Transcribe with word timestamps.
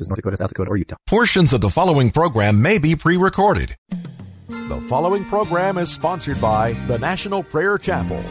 North 0.00 0.18
Dakota, 0.18 0.36
South 0.36 0.48
Dakota, 0.50 0.70
or 0.70 0.76
Utah. 0.76 0.96
Portions 1.06 1.52
of 1.52 1.60
the 1.60 1.70
following 1.70 2.10
program 2.10 2.60
may 2.60 2.78
be 2.78 2.94
pre 2.94 3.16
recorded. 3.16 3.76
The 4.48 4.80
following 4.88 5.24
program 5.24 5.78
is 5.78 5.90
sponsored 5.90 6.40
by 6.40 6.72
the 6.86 6.98
National 6.98 7.42
Prayer 7.42 7.78
Chapel. 7.78 8.22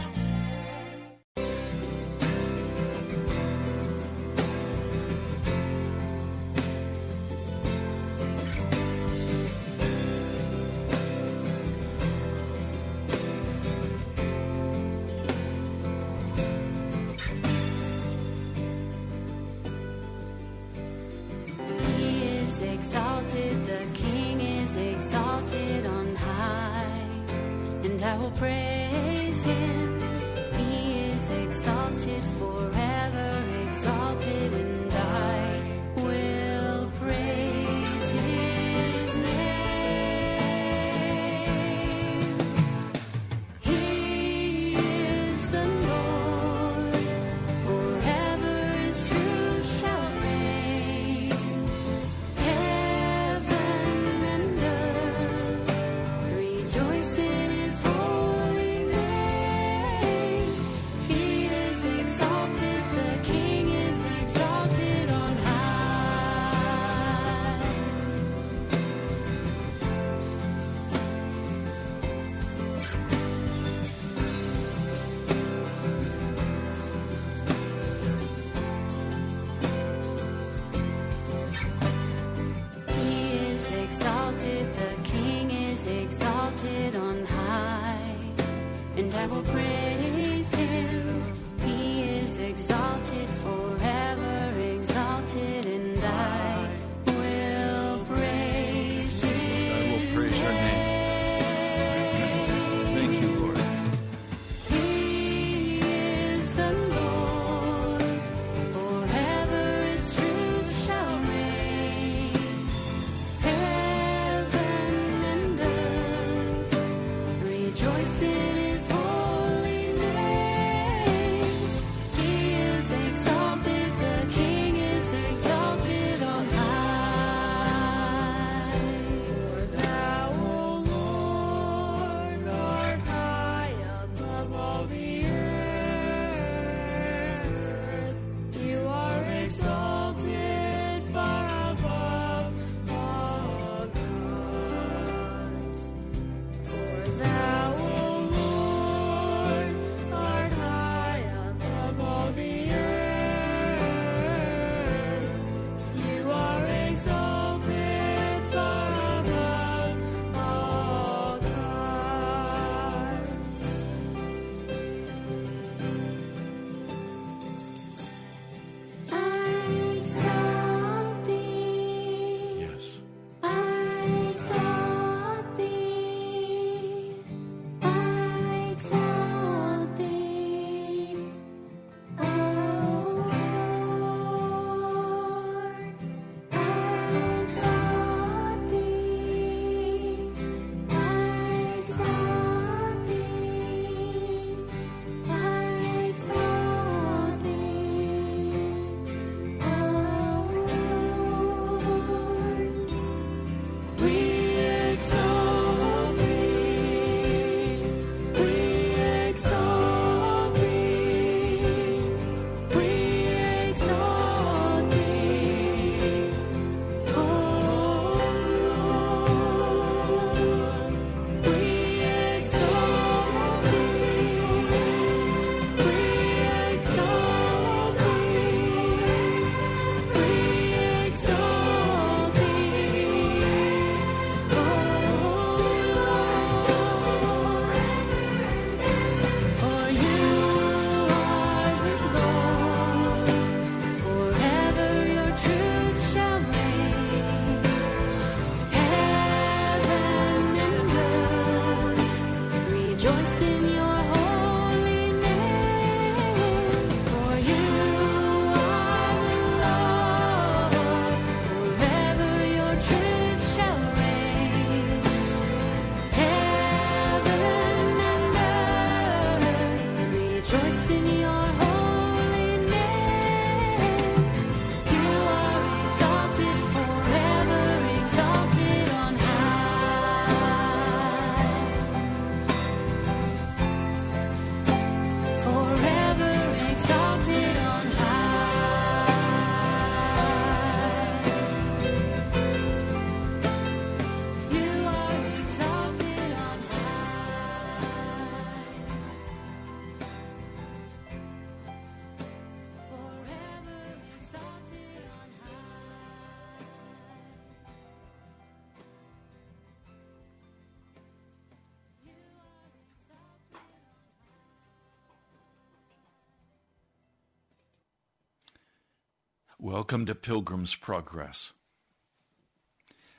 Welcome 319.66 320.06
to 320.06 320.14
Pilgrim's 320.14 320.76
Progress. 320.76 321.50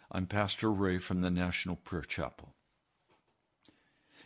I'm 0.10 0.28
Pastor 0.28 0.72
Ray 0.72 0.98
from 0.98 1.20
the 1.20 1.30
National 1.30 1.76
Prayer 1.76 2.04
Chapel. 2.04 2.54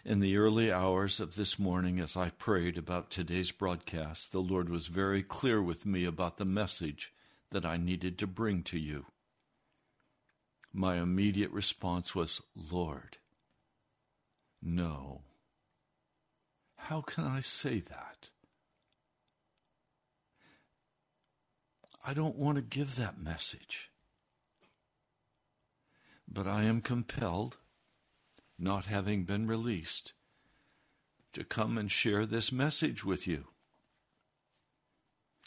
In 0.06 0.19
the 0.19 0.38
early 0.38 0.71
hours 0.71 1.19
of 1.19 1.33
this 1.33 1.57
morning, 1.57 2.00
as 2.00 2.15
I 2.15 2.29
prayed 2.29 2.77
about 2.77 3.09
today's 3.09 3.50
broadcast, 3.50 4.31
the 4.31 4.39
Lord 4.39 4.69
was 4.69 4.85
very 4.85 5.23
clear 5.23 5.63
with 5.63 5.83
me 5.83 6.06
about 6.06 6.38
the 6.38 6.45
message 6.45 7.12
that 7.50 7.65
I 7.65 7.77
needed 7.77 8.19
to 8.19 8.27
bring 8.27 8.62
to 8.65 8.77
you. 8.77 9.07
My 10.71 10.97
immediate 10.97 11.50
response 11.50 12.13
was, 12.13 12.39
Lord, 12.56 13.18
no. 14.62 15.21
How 16.75 17.01
can 17.01 17.23
I 17.23 17.39
say 17.39 17.79
that? 17.79 18.29
I 22.03 22.13
don't 22.13 22.36
want 22.36 22.56
to 22.56 22.62
give 22.62 22.95
that 22.95 23.21
message. 23.21 23.92
But 26.27 26.48
I 26.48 26.63
am 26.63 26.81
compelled, 26.81 27.57
not 28.57 28.86
having 28.86 29.24
been 29.24 29.48
released, 29.48 30.13
to 31.33 31.44
come 31.44 31.77
and 31.77 31.92
share 31.92 32.25
this 32.25 32.51
message 32.51 33.06
with 33.06 33.27
you. 33.27 33.48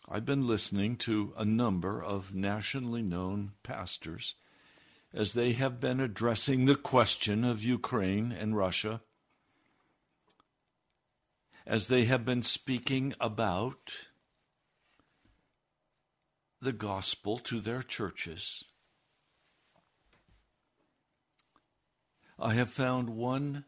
I've 0.08 0.26
been 0.26 0.46
listening 0.46 0.96
to 0.98 1.32
a 1.36 1.44
number 1.44 2.02
of 2.02 2.34
nationally 2.34 3.02
known 3.02 3.52
pastors 3.62 4.34
as 5.14 5.32
they 5.32 5.52
have 5.52 5.80
been 5.80 6.00
addressing 6.00 6.66
the 6.66 6.76
question 6.76 7.44
of 7.44 7.62
Ukraine 7.62 8.30
and 8.32 8.56
Russia, 8.56 9.00
as 11.66 11.86
they 11.86 12.04
have 12.04 12.24
been 12.24 12.42
speaking 12.42 13.14
about 13.18 13.92
the 16.64 16.72
gospel 16.72 17.38
to 17.38 17.61
their 17.61 17.82
churches. 17.82 18.64
I 22.38 22.55
have 22.55 22.70
found 22.70 23.11
one 23.11 23.64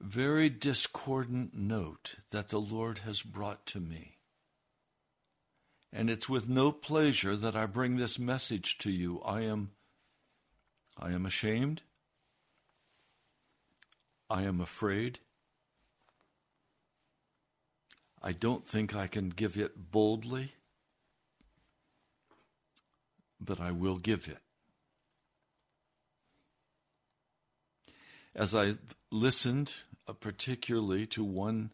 very 0.00 0.50
discordant 0.50 1.54
note 1.54 2.16
that 2.30 2.48
the 2.48 2.60
Lord 2.60 2.98
has 2.98 3.22
brought 3.22 3.66
to 3.66 3.80
me. 3.80 4.18
And 5.92 6.10
it's 6.10 6.28
with 6.28 6.48
no 6.48 6.70
pleasure 6.70 7.34
that 7.34 7.56
I 7.56 7.66
bring 7.66 7.96
this 7.96 8.18
message 8.18 8.76
to 8.78 8.90
you. 8.90 9.20
I 9.24 9.40
am 9.42 9.70
I 10.98 11.12
am 11.12 11.24
ashamed. 11.24 11.82
I 14.28 14.42
am 14.42 14.60
afraid. 14.60 15.20
I 18.20 18.32
don't 18.32 18.66
think 18.66 18.94
I 18.94 19.06
can 19.06 19.28
give 19.28 19.56
it 19.56 19.92
boldly, 19.92 20.54
but 23.40 23.60
I 23.60 23.70
will 23.70 23.98
give 23.98 24.28
it. 24.28 24.38
As 28.34 28.54
I 28.54 28.76
listened 29.10 29.72
uh, 30.06 30.12
particularly 30.12 31.06
to 31.06 31.24
one 31.24 31.70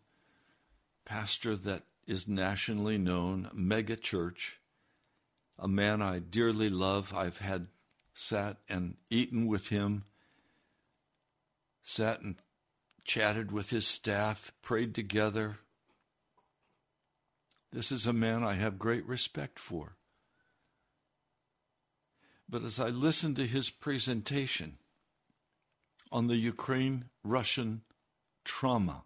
pastor 1.05 1.57
that 1.57 1.83
is 2.07 2.27
nationally 2.27 2.99
known, 2.99 3.51
mega 3.53 3.97
church, 3.97 4.61
a 5.59 5.69
man 5.69 6.03
I 6.03 6.19
dearly 6.19 6.71
love, 6.71 7.15
I've 7.15 7.39
had 7.39 7.69
sat 8.13 8.59
and 8.69 8.97
eaten 9.11 9.47
with 9.47 9.69
him, 9.69 10.05
sat 11.83 12.21
and 12.23 12.37
chatted 13.05 13.53
with 13.53 13.71
his 13.71 13.87
staff, 13.87 14.53
prayed 14.63 14.95
together. 14.95 15.59
This 17.73 17.93
is 17.93 18.07
a 18.07 18.13
man 18.13 18.43
I 18.43 18.55
have 18.55 18.79
great 18.79 19.07
respect 19.07 19.59
for. 19.59 19.97
But 22.55 22.63
as 22.63 22.79
I 22.79 22.89
listened 22.91 23.35
to 23.35 23.49
his 23.49 23.69
presentation 23.69 24.79
on 26.13 26.29
the 26.29 26.37
Ukraine 26.37 27.07
Russian 27.25 27.83
trauma, 28.45 29.03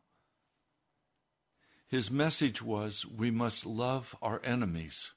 his 1.87 2.11
message 2.11 2.61
was 2.61 3.07
we 3.07 3.31
must 3.31 3.65
love 3.65 4.15
our 4.21 4.43
enemies. 4.45 5.13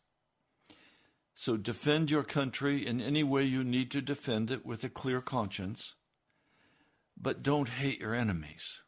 So 1.33 1.57
defend 1.57 2.09
your 2.09 2.23
country 2.23 2.87
in 2.87 3.01
any 3.01 3.21
way 3.21 3.43
you 3.43 3.65
need 3.65 3.91
to 3.91 4.01
defend 4.01 4.49
it 4.49 4.65
with 4.65 4.85
a 4.85 4.89
clear 4.89 5.19
conscience, 5.19 5.95
but 7.21 7.43
don't 7.43 7.67
hate 7.67 7.99
your 7.99 8.15
enemies. 8.15 8.79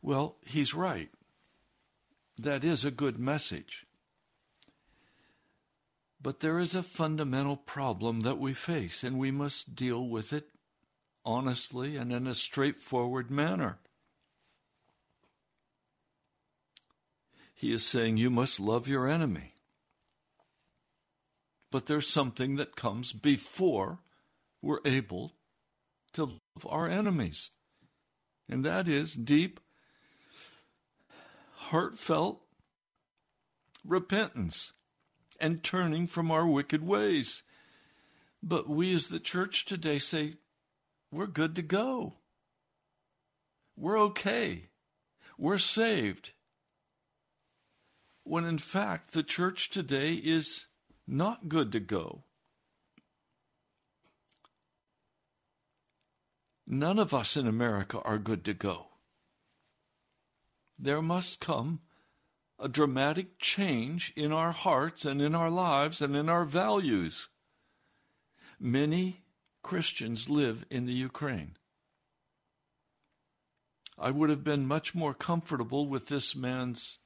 Well, 0.00 0.36
he's 0.46 0.72
right. 0.72 1.10
That 2.38 2.62
is 2.62 2.84
a 2.84 2.92
good 2.92 3.18
message. 3.18 3.85
But 6.26 6.40
there 6.40 6.58
is 6.58 6.74
a 6.74 6.82
fundamental 6.82 7.56
problem 7.56 8.22
that 8.22 8.40
we 8.40 8.52
face, 8.52 9.04
and 9.04 9.16
we 9.16 9.30
must 9.30 9.76
deal 9.76 10.08
with 10.08 10.32
it 10.32 10.48
honestly 11.24 11.96
and 11.96 12.12
in 12.12 12.26
a 12.26 12.34
straightforward 12.34 13.30
manner. 13.30 13.78
He 17.54 17.72
is 17.72 17.86
saying 17.86 18.16
you 18.16 18.28
must 18.28 18.58
love 18.58 18.88
your 18.88 19.06
enemy. 19.08 19.54
But 21.70 21.86
there's 21.86 22.08
something 22.08 22.56
that 22.56 22.74
comes 22.74 23.12
before 23.12 24.00
we're 24.60 24.80
able 24.84 25.34
to 26.14 26.24
love 26.24 26.66
our 26.66 26.88
enemies, 26.88 27.52
and 28.48 28.64
that 28.64 28.88
is 28.88 29.14
deep, 29.14 29.60
heartfelt 31.52 32.42
repentance 33.84 34.72
and 35.40 35.62
turning 35.62 36.06
from 36.06 36.30
our 36.30 36.46
wicked 36.46 36.82
ways. 36.82 37.42
But 38.42 38.68
we 38.68 38.94
as 38.94 39.08
the 39.08 39.20
church 39.20 39.64
today 39.64 39.98
say, 39.98 40.34
we're 41.10 41.26
good 41.26 41.54
to 41.56 41.62
go. 41.62 42.14
We're 43.76 43.98
okay. 43.98 44.64
We're 45.38 45.58
saved. 45.58 46.32
When 48.24 48.44
in 48.44 48.58
fact, 48.58 49.12
the 49.12 49.22
church 49.22 49.70
today 49.70 50.14
is 50.14 50.66
not 51.06 51.48
good 51.48 51.72
to 51.72 51.80
go. 51.80 52.24
None 56.66 56.98
of 56.98 57.14
us 57.14 57.36
in 57.36 57.46
America 57.46 58.00
are 58.00 58.18
good 58.18 58.44
to 58.46 58.54
go. 58.54 58.88
There 60.78 61.00
must 61.00 61.40
come 61.40 61.80
a 62.58 62.68
dramatic 62.68 63.38
change 63.38 64.12
in 64.16 64.32
our 64.32 64.52
hearts 64.52 65.04
and 65.04 65.20
in 65.20 65.34
our 65.34 65.50
lives 65.50 66.00
and 66.00 66.16
in 66.16 66.28
our 66.28 66.44
values. 66.44 67.28
Many 68.58 69.22
Christians 69.62 70.30
live 70.30 70.64
in 70.70 70.86
the 70.86 70.94
Ukraine. 70.94 71.56
I 73.98 74.10
would 74.10 74.30
have 74.30 74.44
been 74.44 74.66
much 74.66 74.94
more 74.94 75.14
comfortable 75.14 75.86
with 75.86 76.06
this 76.08 76.36
man's 76.36 76.98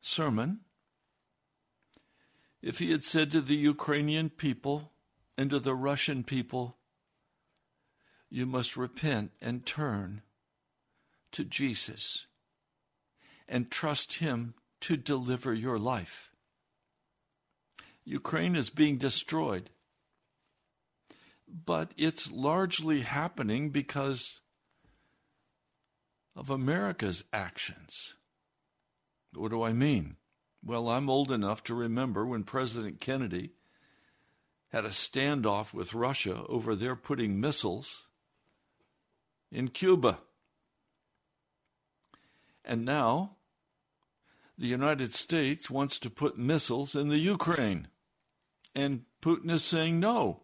sermon 0.00 0.60
if 2.64 2.78
he 2.78 2.92
had 2.92 3.04
said 3.04 3.30
to 3.32 3.42
the 3.42 3.56
Ukrainian 3.56 4.30
people 4.30 4.92
and 5.36 5.50
to 5.50 5.58
the 5.58 5.74
Russian 5.74 6.24
people, 6.24 6.78
You 8.30 8.46
must 8.46 8.76
repent 8.76 9.32
and 9.40 9.66
turn 9.66 10.22
to 11.32 11.44
Jesus 11.44 12.26
and 13.48 13.70
trust 13.70 14.18
Him 14.18 14.54
to 14.80 14.96
deliver 14.96 15.52
your 15.52 15.78
life. 15.78 16.30
Ukraine 18.04 18.54
is 18.54 18.70
being 18.70 18.98
destroyed, 18.98 19.70
but 21.48 21.92
it's 21.96 22.30
largely 22.30 23.00
happening 23.00 23.70
because 23.70 24.40
of 26.36 26.50
America's 26.50 27.24
actions. 27.32 28.14
What 29.34 29.50
do 29.50 29.62
I 29.62 29.72
mean? 29.72 30.16
Well, 30.62 30.88
I'm 30.88 31.10
old 31.10 31.30
enough 31.30 31.62
to 31.64 31.74
remember 31.74 32.26
when 32.26 32.44
President 32.44 33.00
Kennedy 33.00 33.50
had 34.68 34.84
a 34.84 34.90
standoff 34.90 35.72
with 35.72 35.94
Russia 35.94 36.44
over 36.48 36.74
their 36.74 36.96
putting 36.96 37.40
missiles 37.40 38.08
in 39.52 39.68
Cuba. 39.68 40.18
And 42.64 42.84
now 42.84 43.36
the 44.56 44.66
United 44.66 45.12
States 45.12 45.70
wants 45.70 45.98
to 45.98 46.10
put 46.10 46.38
missiles 46.38 46.94
in 46.94 47.08
the 47.08 47.18
Ukraine. 47.18 47.88
And 48.74 49.02
Putin 49.22 49.50
is 49.50 49.64
saying 49.64 50.00
no. 50.00 50.42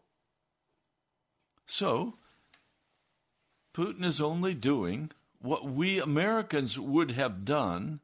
So, 1.66 2.18
Putin 3.74 4.04
is 4.04 4.20
only 4.20 4.54
doing 4.54 5.10
what 5.40 5.64
we 5.64 6.00
Americans 6.00 6.78
would 6.78 7.12
have 7.12 7.44
done 7.44 8.00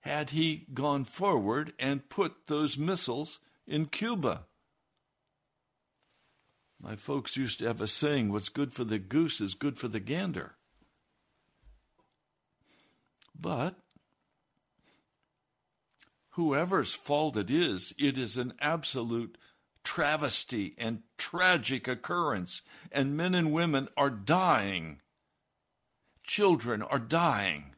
had 0.00 0.30
he 0.30 0.66
gone 0.74 1.04
forward 1.04 1.72
and 1.78 2.08
put 2.08 2.46
those 2.46 2.76
missiles 2.76 3.38
in 3.66 3.86
Cuba. 3.86 4.46
My 6.80 6.96
folks 6.96 7.36
used 7.36 7.60
to 7.60 7.66
have 7.66 7.80
a 7.80 7.86
saying 7.86 8.30
what's 8.30 8.48
good 8.48 8.74
for 8.74 8.84
the 8.84 8.98
goose 8.98 9.40
is 9.40 9.54
good 9.54 9.78
for 9.78 9.88
the 9.88 10.00
gander. 10.00 10.56
But 13.38 13.76
whoever's 16.30 16.94
fault 16.94 17.36
it 17.36 17.50
is, 17.50 17.94
it 17.98 18.18
is 18.18 18.36
an 18.36 18.54
absolute 18.60 19.38
travesty 19.84 20.74
and 20.78 21.02
tragic 21.18 21.86
occurrence, 21.86 22.62
and 22.90 23.16
men 23.16 23.34
and 23.34 23.52
women 23.52 23.88
are 23.96 24.10
dying. 24.10 25.00
Children 26.22 26.82
are 26.82 26.98
dying. 26.98 27.74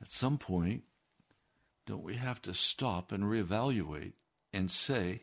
At 0.00 0.08
some 0.08 0.38
point, 0.38 0.82
don't 1.86 2.02
we 2.02 2.16
have 2.16 2.42
to 2.42 2.54
stop 2.54 3.12
and 3.12 3.24
reevaluate 3.24 4.14
and 4.52 4.70
say, 4.70 5.22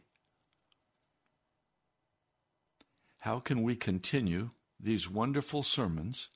how 3.20 3.40
can 3.40 3.64
we 3.64 3.76
continue 3.76 4.52
these 4.86 5.10
wonderful 5.10 5.64
sermons 5.64 6.30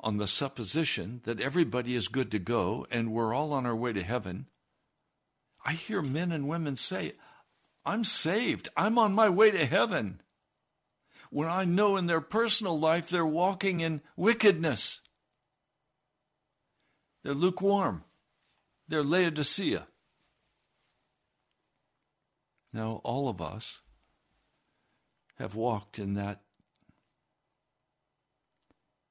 on 0.00 0.18
the 0.18 0.28
supposition 0.28 1.20
that 1.24 1.40
everybody 1.40 1.94
is 1.94 2.08
good 2.08 2.30
to 2.32 2.38
go 2.38 2.86
and 2.90 3.12
we're 3.12 3.32
all 3.32 3.52
on 3.52 3.64
our 3.64 3.76
way 3.76 3.92
to 3.92 4.02
heaven? 4.02 4.46
I 5.64 5.72
hear 5.72 6.02
men 6.02 6.32
and 6.32 6.48
women 6.48 6.76
say, 6.76 7.12
I'm 7.84 8.04
saved. 8.04 8.68
I'm 8.76 8.98
on 8.98 9.12
my 9.14 9.28
way 9.28 9.50
to 9.50 9.64
heaven. 9.64 10.20
When 11.30 11.48
I 11.48 11.64
know 11.64 11.96
in 11.96 12.06
their 12.06 12.20
personal 12.20 12.78
life 12.78 13.08
they're 13.08 13.26
walking 13.26 13.80
in 13.80 14.02
wickedness. 14.16 15.00
They're 17.22 17.34
lukewarm. 17.34 18.04
They're 18.88 19.04
Laodicea. 19.04 19.86
Now, 22.72 23.00
all 23.04 23.28
of 23.28 23.40
us 23.40 23.80
have 25.38 25.54
walked 25.54 25.98
in 25.98 26.14
that 26.14 26.42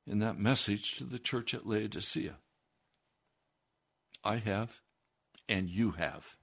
in 0.08 0.20
that 0.20 0.40
message 0.40 0.96
to 0.96 1.04
the 1.04 1.20
church 1.20 1.54
at 1.54 1.68
Laodicea. 1.68 2.38
I 4.24 4.38
have, 4.38 4.82
and 5.48 5.70
you 5.70 5.92
have. 5.92 6.38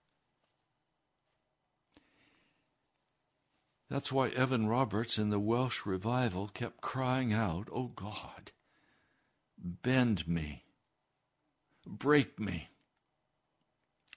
That's 3.90 4.12
why 4.12 4.28
Evan 4.30 4.66
Roberts 4.66 5.18
in 5.18 5.30
the 5.30 5.40
Welsh 5.40 5.87
revival 5.87 6.49
kept 6.49 6.80
crying 6.80 7.33
out, 7.33 7.68
Oh 7.73 7.88
God, 7.88 8.52
bend 9.59 10.26
me, 10.26 10.64
break 11.87 12.38
me. 12.40 12.71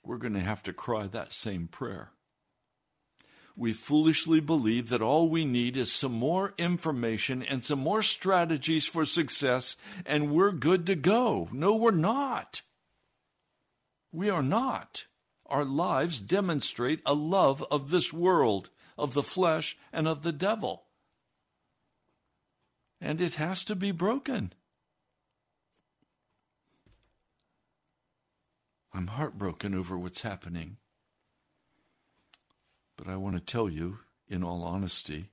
We're 0.03 0.17
going 0.17 0.33
to 0.33 0.39
have 0.39 0.63
to 0.63 0.73
cry 0.73 1.07
that 1.07 1.33
same 1.33 1.67
prayer. 1.67 2.11
We 3.59 3.73
foolishly 3.73 4.39
believe 4.39 4.89
that 4.89 5.01
all 5.01 5.31
we 5.31 5.43
need 5.43 5.77
is 5.77 5.91
some 5.91 6.11
more 6.11 6.53
information 6.59 7.41
and 7.41 7.63
some 7.63 7.79
more 7.79 8.03
strategies 8.03 8.85
for 8.85 9.03
success, 9.03 9.77
and 10.05 10.29
we're 10.29 10.51
good 10.51 10.85
to 10.85 10.95
go. 10.95 11.49
No, 11.51 11.75
we're 11.75 11.89
not. 11.89 12.61
We 14.11 14.29
are 14.29 14.43
not. 14.43 15.05
Our 15.47 15.65
lives 15.65 16.19
demonstrate 16.19 17.01
a 17.03 17.15
love 17.15 17.65
of 17.71 17.89
this 17.89 18.13
world, 18.13 18.69
of 18.95 19.15
the 19.15 19.23
flesh, 19.23 19.75
and 19.91 20.07
of 20.07 20.21
the 20.21 20.31
devil. 20.31 20.83
And 23.01 23.19
it 23.19 23.35
has 23.35 23.65
to 23.65 23.75
be 23.75 23.91
broken. 23.91 24.53
I'm 28.93 29.07
heartbroken 29.07 29.73
over 29.73 29.97
what's 29.97 30.21
happening. 30.21 30.77
But 32.97 33.07
I 33.07 33.15
want 33.15 33.35
to 33.35 33.41
tell 33.41 33.69
you, 33.69 33.99
in 34.27 34.43
all 34.43 34.63
honesty, 34.63 35.29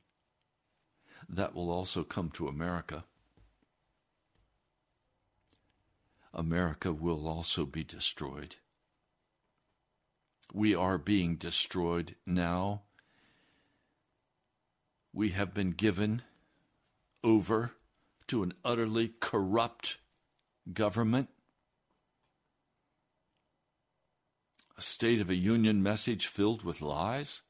that 1.29 1.55
will 1.55 1.71
also 1.71 2.05
come 2.05 2.31
to 2.33 2.47
America. 2.47 3.05
America 6.33 6.93
will 6.93 7.27
also 7.27 7.65
be 7.65 7.83
destroyed. 7.83 8.57
We 10.53 10.75
are 10.75 10.99
being 10.99 11.37
destroyed 11.37 12.17
now. 12.27 12.83
We 15.13 15.31
have 15.31 15.55
been 15.55 15.71
given 15.71 16.23
over 17.23 17.73
to 18.29 18.43
an 18.43 18.53
utterly 18.65 19.15
corrupt 19.21 19.99
government. 20.73 21.29
A 24.77 24.83
State 24.83 25.21
of 25.21 25.31
a 25.31 25.35
Union 25.35 25.83
message 25.83 26.27
filled 26.27 26.63
with 26.63 26.83
lies. 26.83 27.43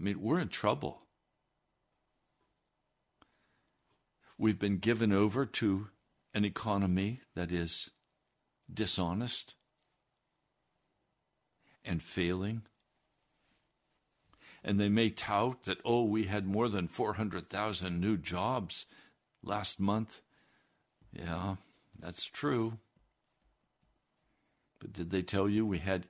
I 0.00 0.02
mean, 0.02 0.20
we're 0.20 0.40
in 0.40 0.48
trouble. 0.48 1.02
We've 4.38 4.58
been 4.58 4.78
given 4.78 5.12
over 5.12 5.44
to 5.44 5.88
an 6.32 6.46
economy 6.46 7.20
that 7.34 7.52
is 7.52 7.90
dishonest 8.72 9.54
and 11.84 12.02
failing. 12.02 12.62
And 14.64 14.80
they 14.80 14.88
may 14.88 15.10
tout 15.10 15.64
that, 15.64 15.78
oh, 15.84 16.04
we 16.04 16.24
had 16.24 16.46
more 16.46 16.68
than 16.68 16.88
400,000 16.88 18.00
new 18.00 18.16
jobs 18.16 18.86
last 19.42 19.80
month. 19.80 20.22
Yeah, 21.12 21.56
that's 21.98 22.24
true. 22.24 22.78
But 24.78 24.94
did 24.94 25.10
they 25.10 25.22
tell 25.22 25.48
you 25.48 25.66
we 25.66 25.78
had 25.78 26.06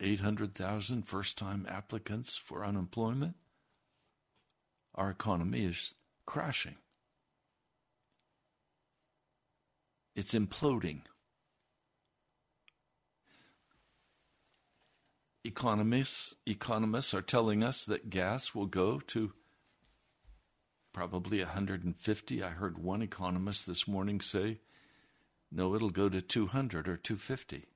800,000 0.00 1.06
first 1.06 1.38
time 1.38 1.66
applicants 1.68 2.36
for 2.36 2.64
unemployment? 2.64 3.34
Our 4.94 5.10
economy 5.10 5.64
is 5.64 5.94
crashing. 6.26 6.76
It's 10.14 10.34
imploding. 10.34 11.00
Economists, 15.44 16.34
economists 16.46 17.12
are 17.12 17.22
telling 17.22 17.62
us 17.62 17.84
that 17.84 18.08
gas 18.08 18.54
will 18.54 18.66
go 18.66 18.98
to 19.00 19.32
probably 20.92 21.40
150. 21.40 22.42
I 22.42 22.48
heard 22.50 22.78
one 22.78 23.02
economist 23.02 23.66
this 23.66 23.86
morning 23.86 24.20
say, 24.20 24.60
no, 25.50 25.74
it'll 25.74 25.90
go 25.90 26.08
to 26.08 26.22
200 26.22 26.88
or 26.88 26.96
250. 26.96 27.66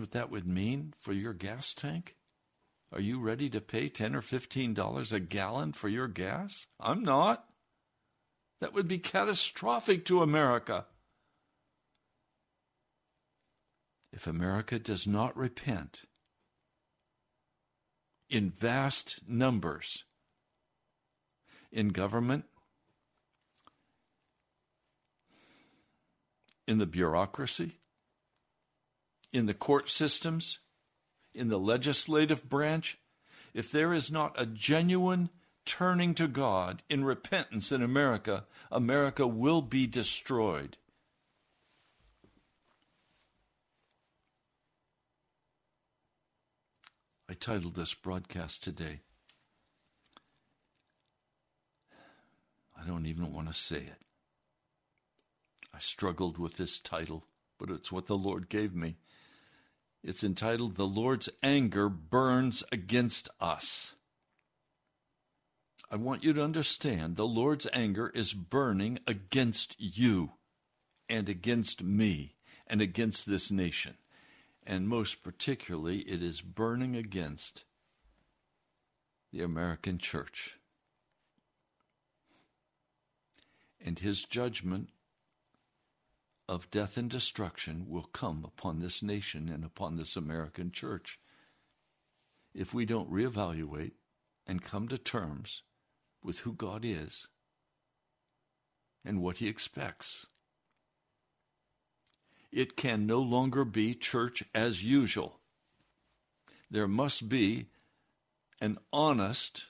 What 0.00 0.12
that 0.12 0.30
would 0.30 0.46
mean 0.46 0.94
for 1.00 1.12
your 1.12 1.32
gas 1.32 1.74
tank? 1.74 2.16
Are 2.92 3.00
you 3.00 3.18
ready 3.18 3.50
to 3.50 3.60
pay 3.60 3.88
10 3.88 4.14
or 4.14 4.22
15 4.22 4.74
dollars 4.74 5.12
a 5.12 5.20
gallon 5.20 5.72
for 5.72 5.88
your 5.88 6.08
gas? 6.08 6.66
I'm 6.78 7.02
not. 7.02 7.46
That 8.60 8.72
would 8.72 8.88
be 8.88 8.98
catastrophic 8.98 10.04
to 10.06 10.22
America. 10.22 10.86
If 14.12 14.26
America 14.28 14.78
does 14.78 15.06
not 15.08 15.36
repent 15.36 16.02
in 18.30 18.50
vast 18.50 19.20
numbers 19.28 20.04
in 21.72 21.88
government, 21.88 22.44
in 26.66 26.78
the 26.78 26.86
bureaucracy, 26.86 27.80
in 29.34 29.46
the 29.46 29.54
court 29.54 29.90
systems, 29.90 30.60
in 31.34 31.48
the 31.48 31.58
legislative 31.58 32.48
branch, 32.48 32.98
if 33.52 33.70
there 33.70 33.92
is 33.92 34.10
not 34.10 34.32
a 34.40 34.46
genuine 34.46 35.28
turning 35.66 36.14
to 36.14 36.28
God 36.28 36.82
in 36.88 37.04
repentance 37.04 37.72
in 37.72 37.82
America, 37.82 38.44
America 38.70 39.26
will 39.26 39.60
be 39.60 39.86
destroyed. 39.86 40.76
I 47.28 47.34
titled 47.34 47.74
this 47.74 47.94
broadcast 47.94 48.62
today. 48.62 49.00
I 52.80 52.86
don't 52.86 53.06
even 53.06 53.32
want 53.32 53.48
to 53.48 53.54
say 53.54 53.78
it. 53.78 54.02
I 55.74 55.78
struggled 55.80 56.38
with 56.38 56.56
this 56.56 56.78
title, 56.78 57.24
but 57.58 57.70
it's 57.70 57.90
what 57.90 58.06
the 58.06 58.16
Lord 58.16 58.48
gave 58.48 58.74
me. 58.74 58.96
It's 60.06 60.22
entitled 60.22 60.76
The 60.76 60.86
Lord's 60.86 61.30
Anger 61.42 61.88
Burns 61.88 62.62
Against 62.70 63.30
Us. 63.40 63.94
I 65.90 65.96
want 65.96 66.22
you 66.22 66.34
to 66.34 66.44
understand 66.44 67.16
the 67.16 67.26
Lord's 67.26 67.66
anger 67.72 68.10
is 68.10 68.34
burning 68.34 68.98
against 69.06 69.76
you 69.78 70.32
and 71.08 71.26
against 71.30 71.82
me 71.82 72.34
and 72.66 72.82
against 72.82 73.24
this 73.24 73.50
nation. 73.50 73.94
And 74.66 74.88
most 74.88 75.22
particularly, 75.22 76.00
it 76.00 76.22
is 76.22 76.42
burning 76.42 76.96
against 76.96 77.64
the 79.32 79.40
American 79.40 79.96
church. 79.96 80.56
And 83.82 83.98
his 84.00 84.24
judgment 84.24 84.90
of 86.48 86.70
death 86.70 86.96
and 86.96 87.10
destruction 87.10 87.86
will 87.88 88.08
come 88.12 88.44
upon 88.44 88.78
this 88.78 89.02
nation 89.02 89.48
and 89.48 89.64
upon 89.64 89.96
this 89.96 90.16
American 90.16 90.70
church 90.70 91.18
if 92.54 92.72
we 92.72 92.84
don't 92.84 93.10
reevaluate 93.10 93.92
and 94.46 94.62
come 94.62 94.88
to 94.88 94.98
terms 94.98 95.62
with 96.22 96.40
who 96.40 96.52
God 96.52 96.84
is 96.84 97.28
and 99.04 99.20
what 99.20 99.38
He 99.38 99.48
expects. 99.48 100.26
It 102.52 102.76
can 102.76 103.06
no 103.06 103.20
longer 103.20 103.64
be 103.64 103.94
church 103.94 104.44
as 104.54 104.84
usual. 104.84 105.40
There 106.70 106.88
must 106.88 107.28
be 107.28 107.66
an 108.60 108.78
honest 108.92 109.66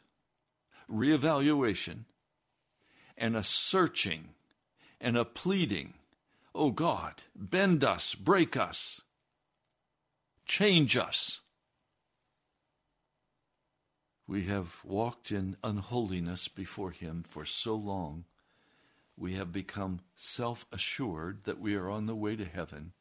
reevaluation 0.91 2.05
and 3.17 3.37
a 3.37 3.43
searching 3.43 4.31
and 5.01 5.17
a 5.17 5.25
pleading. 5.25 5.95
Oh 6.55 6.71
God, 6.71 7.23
bend 7.35 7.83
us, 7.83 8.15
break 8.15 8.57
us, 8.57 9.01
change 10.47 10.97
us. 10.97 11.41
We 14.27 14.45
have 14.45 14.81
walked 14.85 15.33
in 15.33 15.57
unholiness 15.63 16.49
before 16.49 16.93
Him 16.93 17.25
for 17.29 17.45
so 17.45 17.75
long, 17.75 18.25
we 19.17 19.35
have 19.35 19.53
become 19.53 20.01
self 20.17 20.67
assured 20.73 21.45
that 21.45 21.61
we 21.61 21.77
are 21.77 21.89
on 21.89 22.07
the 22.07 22.17
way 22.17 22.37
to 22.37 22.45
heaven. 22.45 22.93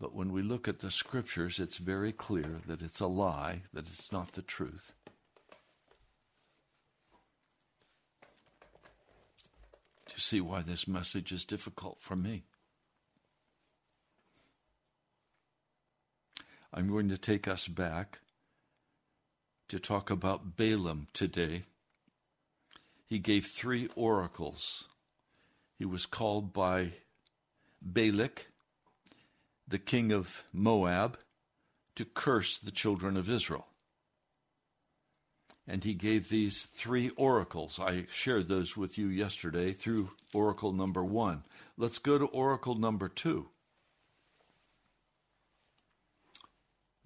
But 0.00 0.14
when 0.14 0.32
we 0.32 0.42
look 0.42 0.68
at 0.68 0.80
the 0.80 0.90
scriptures, 0.90 1.58
it's 1.58 1.78
very 1.78 2.12
clear 2.12 2.60
that 2.66 2.82
it's 2.82 3.00
a 3.00 3.06
lie, 3.06 3.62
that 3.72 3.86
it's 3.88 4.12
not 4.12 4.32
the 4.32 4.42
truth. 4.42 4.95
See 10.18 10.40
why 10.40 10.62
this 10.62 10.88
message 10.88 11.30
is 11.30 11.44
difficult 11.44 11.98
for 12.00 12.16
me? 12.16 12.44
I'm 16.72 16.88
going 16.88 17.10
to 17.10 17.18
take 17.18 17.46
us 17.46 17.68
back 17.68 18.20
to 19.68 19.78
talk 19.78 20.10
about 20.10 20.56
Balaam 20.56 21.08
today. 21.12 21.64
He 23.06 23.18
gave 23.18 23.46
three 23.46 23.88
oracles. 23.94 24.84
He 25.78 25.84
was 25.84 26.06
called 26.06 26.52
by 26.52 26.92
Balak, 27.82 28.46
the 29.68 29.78
king 29.78 30.12
of 30.12 30.44
Moab, 30.52 31.18
to 31.94 32.04
curse 32.04 32.56
the 32.56 32.70
children 32.70 33.16
of 33.16 33.28
Israel. 33.28 33.66
And 35.68 35.82
he 35.82 35.94
gave 35.94 36.28
these 36.28 36.66
three 36.74 37.10
oracles. 37.16 37.80
I 37.80 38.06
shared 38.10 38.48
those 38.48 38.76
with 38.76 38.98
you 38.98 39.08
yesterday 39.08 39.72
through 39.72 40.10
oracle 40.32 40.72
number 40.72 41.04
one. 41.04 41.42
Let's 41.76 41.98
go 41.98 42.18
to 42.18 42.26
oracle 42.26 42.76
number 42.76 43.08
two. 43.08 43.48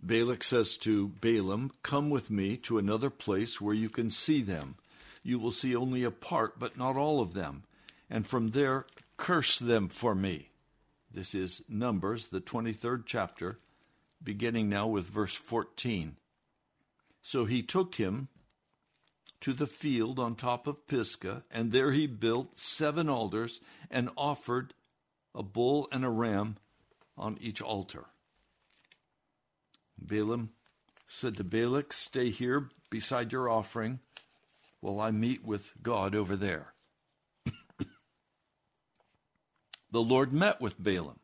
Balak 0.02 0.42
says 0.42 0.76
to 0.78 1.08
Balaam, 1.08 1.72
Come 1.82 2.10
with 2.10 2.30
me 2.30 2.56
to 2.58 2.78
another 2.78 3.10
place 3.10 3.60
where 3.60 3.74
you 3.74 3.88
can 3.88 4.10
see 4.10 4.40
them. 4.42 4.76
You 5.22 5.38
will 5.38 5.52
see 5.52 5.76
only 5.76 6.04
a 6.04 6.10
part, 6.10 6.58
but 6.58 6.78
not 6.78 6.96
all 6.96 7.20
of 7.20 7.34
them. 7.34 7.64
And 8.08 8.26
from 8.26 8.50
there, 8.50 8.86
curse 9.16 9.58
them 9.58 9.88
for 9.88 10.14
me. 10.14 10.50
This 11.12 11.34
is 11.34 11.62
Numbers, 11.68 12.28
the 12.28 12.40
23rd 12.40 13.02
chapter, 13.04 13.58
beginning 14.22 14.68
now 14.68 14.86
with 14.86 15.06
verse 15.06 15.34
14. 15.34 16.16
So 17.22 17.44
he 17.44 17.62
took 17.62 17.96
him 17.96 18.28
to 19.40 19.52
the 19.52 19.66
field 19.66 20.18
on 20.18 20.34
top 20.34 20.66
of 20.66 20.86
Pisgah, 20.86 21.44
and 21.50 21.72
there 21.72 21.92
he 21.92 22.06
built 22.06 22.58
seven 22.58 23.08
altars 23.08 23.60
and 23.90 24.10
offered 24.16 24.74
a 25.34 25.42
bull 25.42 25.88
and 25.90 26.04
a 26.04 26.10
ram 26.10 26.56
on 27.16 27.38
each 27.40 27.62
altar. 27.62 28.06
Balaam 29.98 30.50
said 31.06 31.36
to 31.36 31.44
Balak, 31.44 31.92
Stay 31.92 32.30
here 32.30 32.68
beside 32.90 33.32
your 33.32 33.48
offering 33.48 34.00
while 34.80 35.00
I 35.00 35.10
meet 35.10 35.44
with 35.44 35.72
God 35.82 36.14
over 36.14 36.36
there. 36.36 36.72
the 39.90 40.00
Lord 40.00 40.32
met 40.32 40.60
with 40.60 40.82
Balaam. 40.82 41.20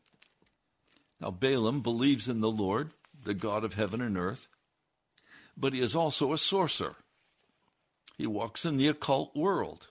Now, 1.21 1.31
Balaam 1.31 1.81
believes 1.81 2.29
in 2.29 2.41
the 2.41 2.51
Lord, 2.51 2.93
the 3.23 3.35
God 3.35 3.65
of 3.65 3.75
heaven 3.75 4.01
and 4.01 4.19
earth, 4.19 4.49
but 5.57 5.73
he 5.73 5.81
is 5.81 5.97
also 5.97 6.33
a 6.33 6.39
sorcerer. 6.39 6.97
He 8.17 8.27
walks 8.27 8.65
in 8.65 8.77
the 8.77 8.89
occult 8.89 9.37
world. 9.37 9.89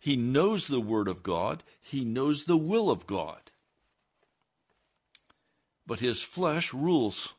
He 0.00 0.16
knows 0.16 0.68
the 0.68 0.80
Word 0.80 1.08
of 1.08 1.22
God, 1.22 1.62
he 1.80 2.04
knows 2.04 2.44
the 2.44 2.56
will 2.56 2.90
of 2.90 3.06
God 3.06 3.50
but 5.86 6.00
his 6.00 6.22
flesh 6.22 6.74
rules. 6.74 7.34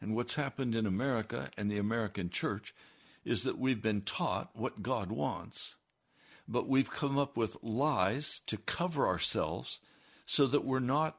And 0.00 0.14
what's 0.14 0.34
happened 0.34 0.74
in 0.74 0.86
America 0.86 1.50
and 1.56 1.70
the 1.70 1.78
American 1.78 2.28
church 2.28 2.74
is 3.24 3.44
that 3.44 3.58
we've 3.58 3.80
been 3.80 4.02
taught 4.02 4.50
what 4.54 4.82
God 4.82 5.10
wants, 5.10 5.76
but 6.46 6.68
we've 6.68 6.90
come 6.90 7.16
up 7.16 7.36
with 7.36 7.56
lies 7.62 8.40
to 8.48 8.58
cover 8.58 9.06
ourselves 9.06 9.78
so 10.26 10.46
that 10.46 10.64
we're 10.64 10.80
not 10.80 11.16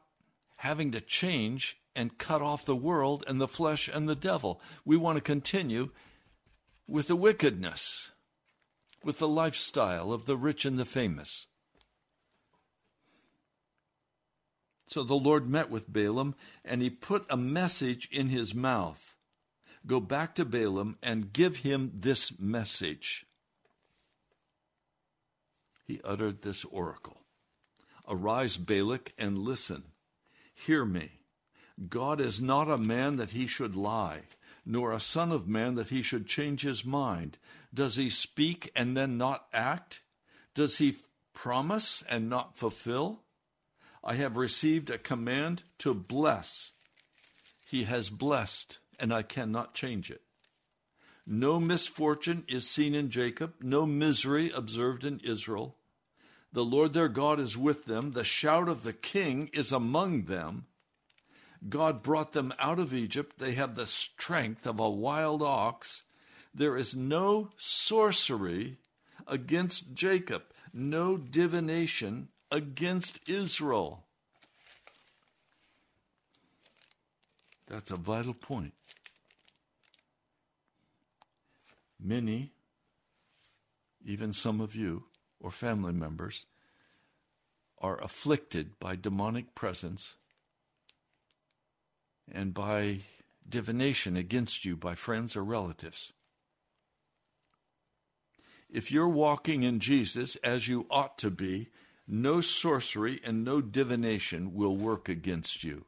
having 0.66 0.92
to 0.92 1.00
change 1.00 1.78
and 1.96 2.18
cut 2.18 2.42
off 2.42 2.66
the 2.66 2.76
world 2.76 3.24
and 3.28 3.40
the 3.40 3.48
flesh 3.48 3.88
and 3.88 4.10
the 4.10 4.16
devil. 4.16 4.60
We 4.84 4.98
want 4.98 5.18
to 5.18 5.22
continue 5.22 5.92
with 6.88 7.08
the 7.08 7.16
wickedness, 7.16 8.12
with 9.04 9.20
the 9.20 9.28
lifestyle 9.28 10.12
of 10.12 10.26
the 10.26 10.36
rich 10.36 10.66
and 10.66 10.80
the 10.80 10.84
famous. 10.84 11.46
So 14.88 15.04
the 15.04 15.14
Lord 15.14 15.48
met 15.48 15.70
with 15.70 15.92
Balaam, 15.92 16.34
and 16.64 16.82
he 16.82 16.90
put 16.90 17.26
a 17.30 17.38
message 17.38 18.10
in 18.12 18.30
his 18.30 18.56
mouth. 18.56 19.16
Go 19.86 20.00
back 20.00 20.34
to 20.36 20.46
Balaam 20.46 20.98
and 21.04 21.32
give 21.32 21.58
him 21.58 21.92
this 21.94 22.40
message. 22.40 23.28
He 25.86 26.02
uttered 26.04 26.42
this 26.42 26.66
oracle 26.66 27.22
Arise, 28.08 28.58
Balak, 28.58 29.14
and 29.16 29.38
listen. 29.38 29.84
Hear 30.56 30.86
me. 30.86 31.12
God 31.90 32.22
is 32.22 32.42
not 32.42 32.70
a 32.70 32.78
man 32.78 33.18
that 33.18 33.32
he 33.32 33.46
should 33.46 33.76
lie, 33.76 34.22
nor 34.66 34.92
a 34.92 35.00
son 35.00 35.32
of 35.32 35.48
man 35.48 35.76
that 35.76 35.90
he 35.90 36.02
should 36.02 36.26
change 36.26 36.62
his 36.62 36.86
mind. 36.86 37.38
Does 37.74 37.98
he 37.98 38.10
speak 38.10 38.72
and 38.76 38.96
then 38.96 39.18
not 39.18 39.48
act? 39.54 40.02
Does 40.54 40.78
he 40.78 40.98
promise 41.34 42.04
and 42.10 42.30
not 42.30 42.58
fulfill? 42.58 43.22
I 44.04 44.16
have 44.16 44.38
received 44.38 44.90
a 44.90 44.98
command 44.98 45.64
to 45.80 45.94
bless. 45.94 46.72
He 47.68 47.84
has 47.84 48.10
blessed, 48.10 48.80
and 48.98 49.14
I 49.14 49.22
cannot 49.24 49.74
change 49.74 50.10
it. 50.10 50.22
No 51.28 51.60
misfortune 51.60 52.46
is 52.48 52.70
seen 52.70 52.96
in 52.96 53.10
Jacob, 53.10 53.56
no 53.62 53.86
misery 53.86 54.52
observed 54.52 55.04
in 55.04 55.20
Israel. 55.20 55.76
The 56.56 56.64
Lord 56.64 56.94
their 56.94 57.10
God 57.10 57.42
is 57.42 57.58
with 57.58 57.84
them, 57.84 58.14
the 58.14 58.24
shout 58.24 58.70
of 58.70 58.84
the 58.84 58.94
king 58.94 59.50
is 59.52 59.74
among 59.74 60.24
them. 60.24 60.68
God 61.68 62.02
brought 62.02 62.32
them 62.32 62.54
out 62.58 62.80
of 62.80 62.94
Egypt. 62.94 63.40
They 63.40 63.56
have 63.56 63.76
the 63.76 63.86
strength 63.86 64.66
of 64.66 64.80
a 64.80 64.90
wild 64.90 65.44
ox. 65.44 66.04
There 66.54 66.78
is 66.78 66.96
no 66.96 67.50
sorcery 67.58 68.78
against 69.28 69.96
Jacob, 69.96 70.44
no 70.74 71.18
divination 71.18 72.30
against 72.50 73.28
Israel. 73.28 74.06
That's 77.68 77.92
a 77.92 77.98
vital 77.98 78.34
point. 78.34 78.72
Many, 82.00 82.54
even 84.06 84.32
some 84.32 84.62
of 84.62 84.74
you 84.74 85.04
or 85.46 85.52
family 85.52 85.94
members, 85.94 86.48
are 87.80 88.02
afflicted 88.02 88.80
by 88.80 88.96
demonic 88.96 89.54
presence 89.54 90.16
and 92.32 92.52
by 92.52 93.02
divination 93.48 94.18
against 94.18 94.66
you 94.66 94.76
by 94.76 94.96
friends 94.96 95.36
or 95.36 95.44
relatives. 95.44 96.14
If 98.72 98.92
you're 98.92 99.08
walking 99.08 99.62
in 99.62 99.80
Jesus 99.80 100.36
as 100.38 100.68
you 100.68 100.88
ought 100.90 101.20
to 101.20 101.30
be, 101.30 101.70
no 102.08 102.42
sorcery 102.42 103.22
and 103.24 103.46
no 103.46 103.62
divination 103.62 104.56
will 104.56 104.76
work 104.76 105.08
against 105.08 105.64
you. 105.64 105.86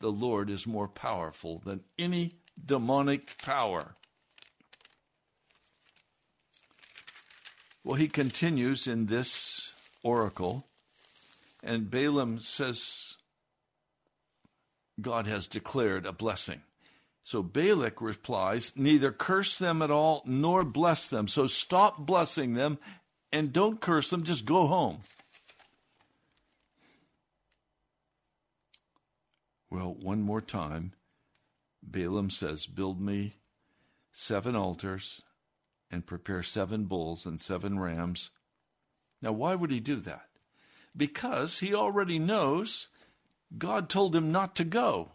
The 0.00 0.10
Lord 0.10 0.48
is 0.48 0.66
more 0.66 0.88
powerful 0.88 1.58
than 1.58 1.82
any 1.98 2.32
demonic 2.64 3.36
power. 3.36 3.94
Well, 7.82 7.96
he 7.96 8.08
continues 8.08 8.86
in 8.86 9.06
this 9.06 9.72
oracle, 10.02 10.66
and 11.62 11.90
Balaam 11.90 12.38
says, 12.38 13.16
God 15.00 15.26
has 15.26 15.48
declared 15.48 16.04
a 16.04 16.12
blessing. 16.12 16.62
So 17.22 17.42
Balak 17.42 18.00
replies, 18.02 18.72
Neither 18.76 19.12
curse 19.12 19.58
them 19.58 19.82
at 19.82 19.90
all 19.90 20.22
nor 20.26 20.64
bless 20.64 21.08
them. 21.08 21.28
So 21.28 21.46
stop 21.46 21.98
blessing 21.98 22.54
them 22.54 22.78
and 23.32 23.52
don't 23.52 23.80
curse 23.80 24.10
them, 24.10 24.24
just 24.24 24.44
go 24.44 24.66
home. 24.66 25.00
Well, 29.70 29.94
one 29.94 30.20
more 30.22 30.40
time, 30.40 30.92
Balaam 31.82 32.30
says, 32.30 32.66
Build 32.66 33.00
me 33.00 33.36
seven 34.12 34.56
altars 34.56 35.22
and 35.90 36.06
prepare 36.06 36.42
seven 36.42 36.84
bulls 36.84 37.26
and 37.26 37.40
seven 37.40 37.78
rams. 37.78 38.30
Now, 39.20 39.32
why 39.32 39.54
would 39.54 39.70
he 39.70 39.80
do 39.80 39.96
that? 39.96 40.28
Because 40.96 41.60
he 41.60 41.74
already 41.74 42.18
knows 42.18 42.88
God 43.56 43.88
told 43.88 44.14
him 44.14 44.30
not 44.30 44.54
to 44.56 44.64
go. 44.64 45.12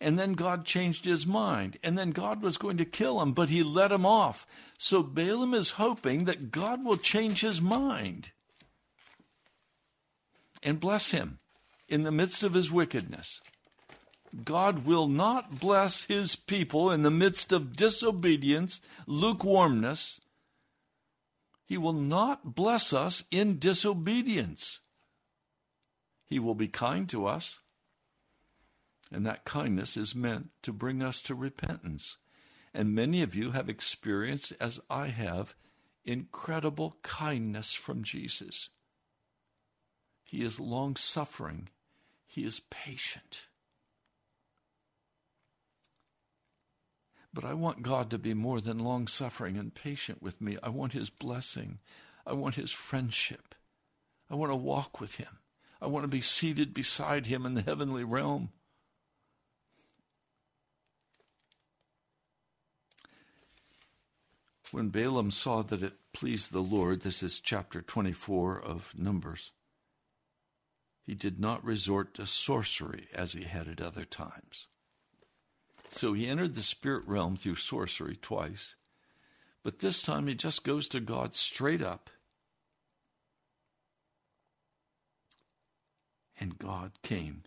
And 0.00 0.18
then 0.18 0.34
God 0.34 0.64
changed 0.64 1.04
his 1.04 1.26
mind. 1.26 1.76
And 1.82 1.98
then 1.98 2.10
God 2.10 2.42
was 2.42 2.56
going 2.56 2.76
to 2.76 2.84
kill 2.84 3.20
him, 3.20 3.32
but 3.32 3.50
he 3.50 3.62
let 3.62 3.90
him 3.90 4.06
off. 4.06 4.46
So 4.76 5.02
Balaam 5.02 5.54
is 5.54 5.72
hoping 5.72 6.24
that 6.24 6.50
God 6.52 6.84
will 6.84 6.96
change 6.96 7.40
his 7.40 7.60
mind 7.60 8.30
and 10.62 10.78
bless 10.80 11.10
him 11.10 11.38
in 11.88 12.02
the 12.02 12.12
midst 12.12 12.42
of 12.42 12.54
his 12.54 12.70
wickedness. 12.70 13.40
God 14.44 14.84
will 14.84 15.08
not 15.08 15.58
bless 15.58 16.04
his 16.04 16.36
people 16.36 16.90
in 16.90 17.02
the 17.02 17.10
midst 17.10 17.52
of 17.52 17.76
disobedience, 17.76 18.80
lukewarmness. 19.06 20.20
He 21.64 21.78
will 21.78 21.94
not 21.94 22.54
bless 22.54 22.92
us 22.92 23.24
in 23.30 23.58
disobedience. 23.58 24.80
He 26.24 26.38
will 26.38 26.54
be 26.54 26.68
kind 26.68 27.08
to 27.08 27.26
us. 27.26 27.60
And 29.10 29.24
that 29.26 29.44
kindness 29.44 29.96
is 29.96 30.14
meant 30.14 30.50
to 30.62 30.72
bring 30.72 31.02
us 31.02 31.22
to 31.22 31.34
repentance. 31.34 32.18
And 32.74 32.94
many 32.94 33.22
of 33.22 33.34
you 33.34 33.52
have 33.52 33.70
experienced, 33.70 34.52
as 34.60 34.78
I 34.90 35.08
have, 35.08 35.54
incredible 36.04 36.96
kindness 37.02 37.72
from 37.72 38.02
Jesus. 38.02 38.68
He 40.22 40.42
is 40.42 40.60
long 40.60 40.96
suffering, 40.96 41.70
He 42.26 42.44
is 42.44 42.60
patient. 42.68 43.47
But 47.38 47.48
I 47.48 47.54
want 47.54 47.84
God 47.84 48.10
to 48.10 48.18
be 48.18 48.34
more 48.34 48.60
than 48.60 48.80
long 48.80 49.06
suffering 49.06 49.56
and 49.56 49.72
patient 49.72 50.20
with 50.20 50.40
me. 50.40 50.58
I 50.60 50.70
want 50.70 50.92
His 50.92 51.08
blessing. 51.08 51.78
I 52.26 52.32
want 52.32 52.56
His 52.56 52.72
friendship. 52.72 53.54
I 54.28 54.34
want 54.34 54.50
to 54.50 54.56
walk 54.56 55.00
with 55.00 55.18
Him. 55.18 55.38
I 55.80 55.86
want 55.86 56.02
to 56.02 56.08
be 56.08 56.20
seated 56.20 56.74
beside 56.74 57.28
Him 57.28 57.46
in 57.46 57.54
the 57.54 57.62
heavenly 57.62 58.02
realm. 58.02 58.48
When 64.72 64.88
Balaam 64.88 65.30
saw 65.30 65.62
that 65.62 65.84
it 65.84 65.94
pleased 66.12 66.50
the 66.50 66.60
Lord, 66.60 67.02
this 67.02 67.22
is 67.22 67.38
chapter 67.38 67.80
24 67.80 68.60
of 68.60 68.98
Numbers, 68.98 69.52
he 71.06 71.14
did 71.14 71.38
not 71.38 71.64
resort 71.64 72.14
to 72.14 72.26
sorcery 72.26 73.06
as 73.14 73.34
he 73.34 73.44
had 73.44 73.68
at 73.68 73.80
other 73.80 74.04
times. 74.04 74.66
So 75.90 76.12
he 76.12 76.26
entered 76.26 76.54
the 76.54 76.62
spirit 76.62 77.04
realm 77.06 77.36
through 77.36 77.56
sorcery 77.56 78.16
twice, 78.16 78.76
but 79.62 79.80
this 79.80 80.02
time 80.02 80.26
he 80.26 80.34
just 80.34 80.64
goes 80.64 80.88
to 80.88 81.00
God 81.00 81.34
straight 81.34 81.82
up. 81.82 82.10
And 86.40 86.58
God 86.58 86.92
came 87.02 87.42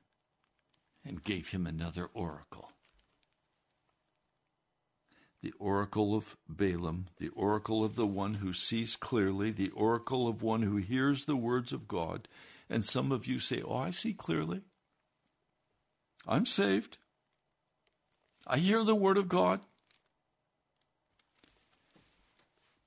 and 1.06 1.24
gave 1.24 1.50
him 1.50 1.66
another 1.66 2.10
oracle. 2.14 2.72
The 5.42 5.54
oracle 5.58 6.14
of 6.14 6.38
Balaam, 6.48 7.08
the 7.18 7.30
oracle 7.30 7.84
of 7.84 7.96
the 7.96 8.06
one 8.06 8.36
who 8.36 8.54
sees 8.54 8.96
clearly, 8.96 9.50
the 9.50 9.72
oracle 9.72 10.28
of 10.28 10.44
one 10.44 10.62
who 10.62 10.78
hears 10.78 11.26
the 11.26 11.36
words 11.36 11.74
of 11.74 11.88
God. 11.88 12.28
And 12.70 12.86
some 12.86 13.12
of 13.12 13.26
you 13.26 13.40
say, 13.40 13.62
Oh, 13.62 13.76
I 13.76 13.90
see 13.90 14.14
clearly. 14.14 14.62
I'm 16.28 16.46
saved. 16.46 16.98
I 18.46 18.58
hear 18.58 18.84
the 18.84 18.96
word 18.96 19.18
of 19.18 19.30
God. 19.30 19.62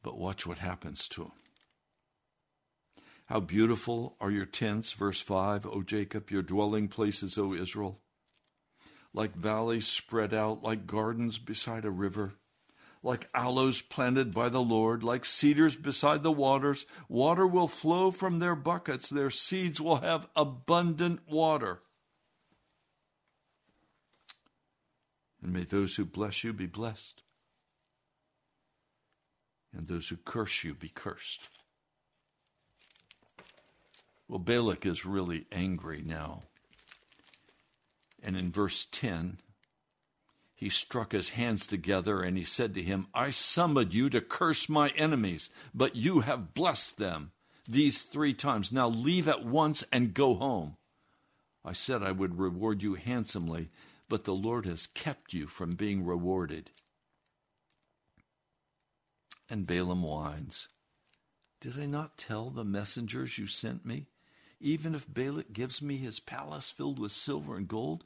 But 0.03 0.19
watch 0.19 0.47
what 0.47 0.59
happens 0.59 1.09
to 1.09 1.23
him. 1.23 1.33
How 3.27 3.41
beautiful 3.41 4.17
are 4.21 4.31
your 4.31 4.45
tents, 4.45 4.93
verse 4.93 5.21
5, 5.21 5.67
O 5.67 5.83
Jacob, 5.83 6.31
your 6.31 6.43
dwelling 6.43 6.89
places, 6.89 7.39
O 7.39 7.55
Israel. 7.55 8.01
Like 9.15 9.35
valleys 9.35 9.87
spread 9.87 10.35
out, 10.35 10.63
like 10.63 10.87
gardens 10.87 11.39
beside 11.39 11.87
a 11.87 11.91
river, 11.91 12.35
like 13.03 13.31
aloes 13.33 13.81
planted 13.81 14.35
by 14.35 14.51
the 14.51 14.61
Lord, 14.61 15.03
like 15.03 15.25
cedars 15.25 15.77
beside 15.77 16.23
the 16.23 16.33
waters. 16.33 16.85
Water 17.09 17.47
will 17.47 17.69
flow 17.69 18.11
from 18.11 18.41
their 18.41 18.57
buckets, 18.57 19.09
their 19.09 19.31
seeds 19.31 19.81
will 19.81 20.01
have 20.01 20.29
abundant 20.37 21.21
water. 21.27 21.81
And 25.45 25.53
may 25.53 25.65
those 25.65 25.97
who 25.97 26.07
bless 26.07 26.43
you 26.43 26.55
be 26.55 26.65
blessed, 26.65 27.23
and 29.77 29.87
those 29.87 30.09
who 30.09 30.17
curse 30.17 30.65
you 30.65 30.73
be 30.73 30.89
cursed. 30.89 31.51
Well, 34.27 34.39
Balak 34.39 34.87
is 34.87 35.05
really 35.05 35.45
angry 35.53 36.03
now. 36.03 36.45
And 38.23 38.39
in 38.39 38.53
verse 38.53 38.89
10, 38.91 39.37
he 40.55 40.71
struck 40.71 41.13
his 41.13 41.31
hands 41.31 41.67
together 41.67 42.23
and 42.23 42.39
he 42.39 42.45
said 42.45 42.73
to 42.75 42.83
him, 42.83 43.09
I 43.13 43.29
summoned 43.29 43.93
you 43.93 44.09
to 44.09 44.23
curse 44.23 44.71
my 44.71 44.89
enemies, 44.97 45.51
but 45.75 45.95
you 45.95 46.21
have 46.21 46.55
blessed 46.55 46.97
them 46.97 47.33
these 47.69 48.01
three 48.01 48.33
times. 48.33 48.73
Now 48.73 48.89
leave 48.89 49.29
at 49.29 49.45
once 49.45 49.85
and 49.93 50.15
go 50.15 50.37
home. 50.37 50.79
I 51.63 51.75
said 51.75 52.03
I 52.03 52.13
would 52.13 52.39
reward 52.39 52.83
you 52.83 52.95
handsomely, 52.95 53.69
but 54.09 54.25
the 54.25 54.35
Lord 54.35 54.67
has 54.67 54.87
kept 54.87 55.33
you 55.33 55.47
from 55.47 55.75
being 55.75 56.05
rewarded. 56.05 56.71
And 59.49 59.67
Balaam 59.67 60.03
whines, 60.03 60.69
Did 61.61 61.79
I 61.79 61.87
not 61.87 62.19
tell 62.19 62.51
the 62.51 62.65
messengers 62.65 63.39
you 63.39 63.47
sent 63.47 63.85
me? 63.85 64.07
Even 64.61 64.95
if 64.95 65.13
Balak 65.13 65.53
gives 65.53 65.83
me 65.83 65.97
his 65.97 66.21
palace 66.21 66.71
filled 66.71 66.99
with 66.99 67.13
silver 67.13 67.57
and 67.57 67.69
gold, 67.69 68.05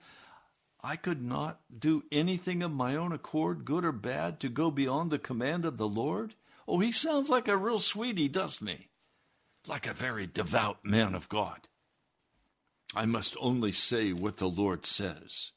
I 0.83 0.97
could 0.97 1.23
not 1.23 1.61
do 1.77 2.05
anything 2.13 2.63
of 2.63 2.73
my 2.73 2.97
own 2.97 3.13
accord, 3.13 3.65
good 3.65 3.85
or 3.85 3.93
bad, 3.93 4.41
to 4.41 4.49
go 4.49 4.71
beyond 4.71 5.11
the 5.11 5.19
command 5.19 5.65
of 5.65 5.77
the 5.77 5.89
Lord? 5.89 6.35
Oh, 6.67 6.79
he 6.79 6.93
sounds 6.93 7.31
like 7.31 7.49
a 7.49 7.57
real 7.57 7.79
sweetie, 7.79 8.29
doesn't 8.29 8.67
he? 8.67 8.89
Like 9.67 9.87
a 9.87 9.95
very 9.95 10.27
devout 10.27 10.85
man 10.85 11.15
of 11.15 11.29
God. 11.29 11.69
I 12.95 13.07
must 13.07 13.37
only 13.41 13.73
say 13.73 14.13
what 14.13 14.39
the 14.39 14.49
Lord 14.49 14.87
says. 14.87 15.51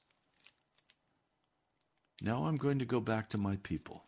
Now 2.21 2.45
I'm 2.45 2.55
going 2.55 2.79
to 2.79 2.85
go 2.85 2.99
back 2.99 3.29
to 3.29 3.37
my 3.37 3.57
people. 3.57 4.03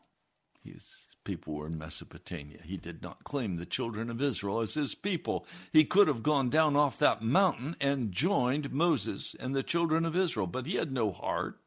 His 0.63 1.08
people 1.23 1.56
were 1.56 1.67
in 1.67 1.78
Mesopotamia. 1.78 2.60
He 2.63 2.78
did 2.78 3.02
not 3.02 3.23
claim 3.23 3.56
the 3.56 3.65
children 3.65 4.10
of 4.10 4.21
Israel 4.21 4.60
as 4.60 4.76
his 4.76 4.93
people. 4.93 5.45
He 5.71 5.84
could 5.84 6.08
have 6.08 6.21
gone 6.21 6.49
down 6.49 6.76
off 6.76 6.99
that 6.99 7.21
mountain 7.21 7.76
and 7.82 8.12
joined 8.12 8.71
Moses 8.71 9.36
and 9.39 9.56
the 9.56 9.63
children 9.63 10.06
of 10.06 10.15
Israel, 10.15 10.47
but 10.47 10.65
he 10.65 10.76
had 10.76 10.91
no 10.91 11.12
heart 11.12 11.60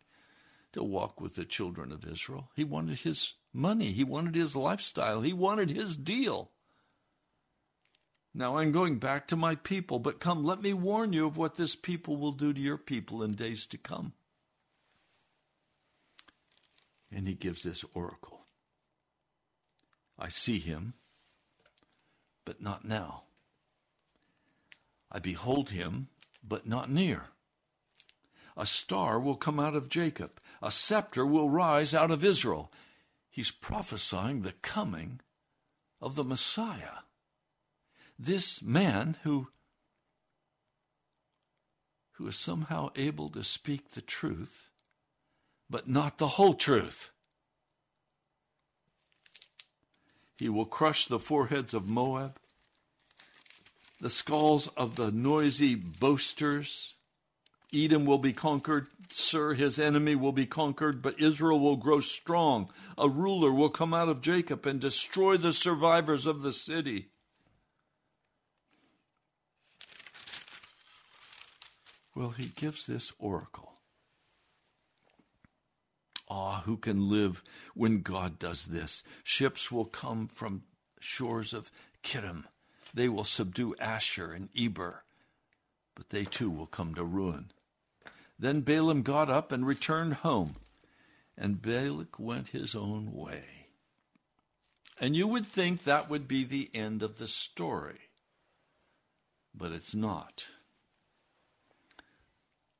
to 0.72 0.82
walk 0.82 1.20
with 1.20 1.34
the 1.34 1.44
children 1.44 1.90
of 1.90 2.06
Israel. 2.06 2.50
He 2.54 2.64
wanted 2.64 2.98
his 2.98 3.34
money, 3.52 3.92
he 3.92 4.04
wanted 4.04 4.34
his 4.34 4.54
lifestyle, 4.54 5.22
he 5.22 5.32
wanted 5.32 5.70
his 5.70 5.96
deal. 5.96 6.50
Now 8.34 8.58
I'm 8.58 8.70
going 8.70 8.98
back 8.98 9.26
to 9.28 9.36
my 9.36 9.54
people, 9.54 9.98
but 9.98 10.20
come, 10.20 10.44
let 10.44 10.60
me 10.60 10.74
warn 10.74 11.14
you 11.14 11.26
of 11.26 11.38
what 11.38 11.56
this 11.56 11.74
people 11.74 12.18
will 12.18 12.32
do 12.32 12.52
to 12.52 12.60
your 12.60 12.76
people 12.76 13.22
in 13.22 13.32
days 13.32 13.64
to 13.66 13.78
come. 13.78 14.12
And 17.10 17.26
he 17.26 17.34
gives 17.34 17.62
this 17.62 17.84
oracle 17.94 18.46
I 20.18 20.28
see 20.28 20.58
him, 20.58 20.94
but 22.44 22.60
not 22.60 22.84
now. 22.84 23.24
I 25.12 25.18
behold 25.18 25.70
him, 25.70 26.08
but 26.42 26.66
not 26.66 26.90
near. 26.90 27.26
A 28.56 28.66
star 28.66 29.20
will 29.20 29.36
come 29.36 29.60
out 29.60 29.74
of 29.74 29.88
Jacob, 29.90 30.40
a 30.62 30.70
scepter 30.70 31.26
will 31.26 31.50
rise 31.50 31.94
out 31.94 32.10
of 32.10 32.24
Israel. 32.24 32.72
He's 33.30 33.50
prophesying 33.50 34.40
the 34.42 34.54
coming 34.62 35.20
of 36.00 36.14
the 36.14 36.24
Messiah. 36.24 37.04
This 38.18 38.62
man 38.62 39.18
who 39.22 39.48
who 42.12 42.26
is 42.26 42.36
somehow 42.36 42.88
able 42.96 43.28
to 43.28 43.42
speak 43.42 43.90
the 43.90 44.00
truth, 44.00 44.70
but 45.68 45.88
not 45.88 46.18
the 46.18 46.28
whole 46.28 46.54
truth. 46.54 47.10
He 50.38 50.48
will 50.48 50.66
crush 50.66 51.06
the 51.06 51.18
foreheads 51.18 51.72
of 51.72 51.88
Moab, 51.88 52.38
the 54.00 54.10
skulls 54.10 54.68
of 54.76 54.96
the 54.96 55.10
noisy 55.10 55.74
boasters. 55.74 56.94
Edom 57.72 58.04
will 58.04 58.18
be 58.18 58.32
conquered. 58.32 58.86
Seir, 59.10 59.54
his 59.54 59.78
enemy 59.78 60.14
will 60.14 60.32
be 60.32 60.46
conquered, 60.46 61.00
but 61.00 61.20
Israel 61.20 61.58
will 61.58 61.76
grow 61.76 62.00
strong. 62.00 62.70
A 62.98 63.08
ruler 63.08 63.50
will 63.50 63.70
come 63.70 63.94
out 63.94 64.08
of 64.08 64.20
Jacob 64.20 64.66
and 64.66 64.80
destroy 64.80 65.36
the 65.36 65.52
survivors 65.52 66.26
of 66.26 66.42
the 66.42 66.52
city. 66.52 67.08
Well, 72.14 72.30
he 72.30 72.46
gives 72.48 72.86
this 72.86 73.12
oracle. 73.18 73.75
Ah, 76.28 76.62
who 76.64 76.76
can 76.76 77.08
live 77.08 77.42
when 77.74 78.02
God 78.02 78.38
does 78.38 78.66
this? 78.66 79.02
Ships 79.22 79.70
will 79.70 79.84
come 79.84 80.26
from 80.26 80.64
shores 80.98 81.52
of 81.52 81.70
Kittim. 82.02 82.44
They 82.92 83.08
will 83.08 83.24
subdue 83.24 83.74
Ashur 83.78 84.32
and 84.32 84.48
Eber, 84.58 85.04
but 85.94 86.10
they 86.10 86.24
too 86.24 86.50
will 86.50 86.66
come 86.66 86.94
to 86.94 87.04
ruin. 87.04 87.50
Then 88.38 88.60
Balaam 88.62 89.02
got 89.02 89.30
up 89.30 89.52
and 89.52 89.66
returned 89.66 90.14
home, 90.14 90.56
and 91.38 91.62
Balak 91.62 92.18
went 92.18 92.48
his 92.48 92.74
own 92.74 93.12
way. 93.12 93.44
And 94.98 95.14
you 95.14 95.26
would 95.26 95.46
think 95.46 95.84
that 95.84 96.08
would 96.08 96.26
be 96.26 96.44
the 96.44 96.70
end 96.74 97.02
of 97.02 97.18
the 97.18 97.28
story, 97.28 98.10
but 99.54 99.72
it's 99.72 99.94
not. 99.94 100.46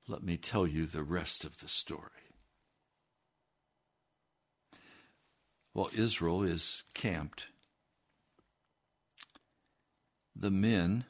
Let 0.09 0.23
me 0.23 0.37
tell 0.37 0.67
you 0.67 0.87
the 0.87 1.03
rest 1.03 1.45
of 1.45 1.59
the 1.59 1.69
story. 1.69 2.11
While 5.77 5.91
Israel 5.95 6.43
is 6.43 6.85
camped, 6.95 7.49
the 10.35 10.51
men, 10.51 11.05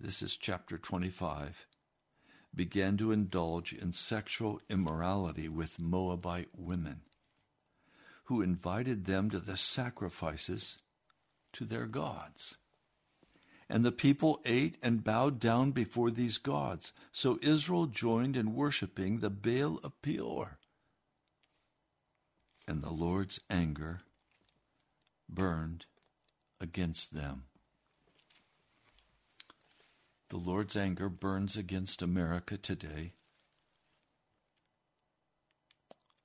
this 0.00 0.22
is 0.22 0.36
chapter 0.36 0.76
25, 0.76 1.68
began 2.52 2.96
to 2.96 3.12
indulge 3.12 3.72
in 3.72 3.92
sexual 3.92 4.60
immorality 4.68 5.48
with 5.48 5.78
Moabite 5.78 6.48
women, 6.52 7.02
who 8.24 8.42
invited 8.42 9.04
them 9.04 9.30
to 9.30 9.38
the 9.38 9.56
sacrifices 9.56 10.78
to 11.52 11.64
their 11.64 11.86
gods. 11.86 12.56
And 13.68 13.84
the 13.84 13.92
people 13.92 14.40
ate 14.44 14.78
and 14.82 15.04
bowed 15.04 15.38
down 15.38 15.70
before 15.70 16.10
these 16.10 16.38
gods. 16.38 16.92
So 17.12 17.38
Israel 17.40 17.86
joined 17.86 18.36
in 18.36 18.56
worshiping 18.56 19.20
the 19.20 19.30
Baal 19.30 19.78
of 19.84 19.92
Peor. 20.02 20.58
And 22.66 22.82
the 22.82 22.92
Lord's 22.92 23.40
anger 23.50 24.02
burned 25.28 25.86
against 26.60 27.14
them. 27.14 27.44
The 30.28 30.36
Lord's 30.38 30.76
anger 30.76 31.08
burns 31.08 31.56
against 31.56 32.00
America 32.00 32.56
today. 32.56 33.14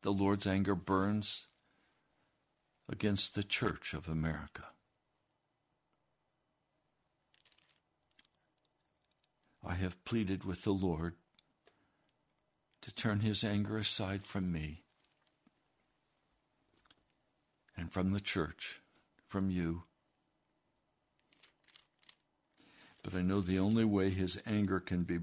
The 0.03 0.13
Lord's 0.13 0.47
anger 0.47 0.75
burns 0.75 1.47
against 2.87 3.35
the 3.35 3.43
Church 3.43 3.93
of 3.93 4.07
America. 4.07 4.67
I 9.65 9.73
have 9.73 10.05
pleaded 10.05 10.45
with 10.45 10.63
the 10.63 10.71
Lord 10.71 11.15
to 12.81 12.93
turn 12.93 13.19
his 13.19 13.43
anger 13.43 13.77
aside 13.77 14.25
from 14.25 14.51
me 14.53 14.85
and 17.77 17.91
from 17.91 18.11
the 18.11 18.19
church, 18.19 18.81
from 19.27 19.49
you. 19.49 19.83
But 23.03 23.13
I 23.13 23.21
know 23.21 23.41
the 23.41 23.59
only 23.59 23.85
way 23.85 24.09
his 24.09 24.39
anger 24.45 24.79
can 24.79 25.03
be 25.03 25.19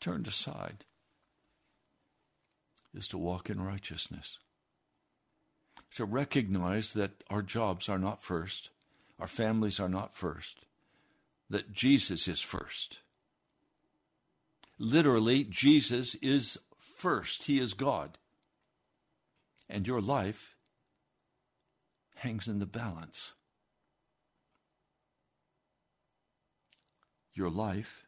turned 0.00 0.26
aside 0.26 0.84
is 2.94 3.06
to 3.08 3.18
walk 3.18 3.50
in 3.50 3.60
righteousness, 3.60 4.38
to 5.96 6.04
recognize 6.04 6.94
that 6.94 7.22
our 7.28 7.42
jobs 7.42 7.88
are 7.88 7.98
not 7.98 8.22
first, 8.22 8.70
our 9.18 9.28
families 9.28 9.78
are 9.78 9.88
not 9.88 10.14
first 10.14 10.64
that 11.50 11.72
Jesus 11.72 12.28
is 12.28 12.40
first. 12.40 13.00
Literally, 14.78 15.44
Jesus 15.44 16.14
is 16.16 16.58
first. 16.78 17.44
He 17.44 17.58
is 17.58 17.74
God. 17.74 18.16
And 19.70 19.86
your 19.86 20.00
life 20.00 20.56
hangs 22.16 22.48
in 22.48 22.58
the 22.58 22.66
balance. 22.66 23.34
Your 27.32 27.50
life 27.50 28.04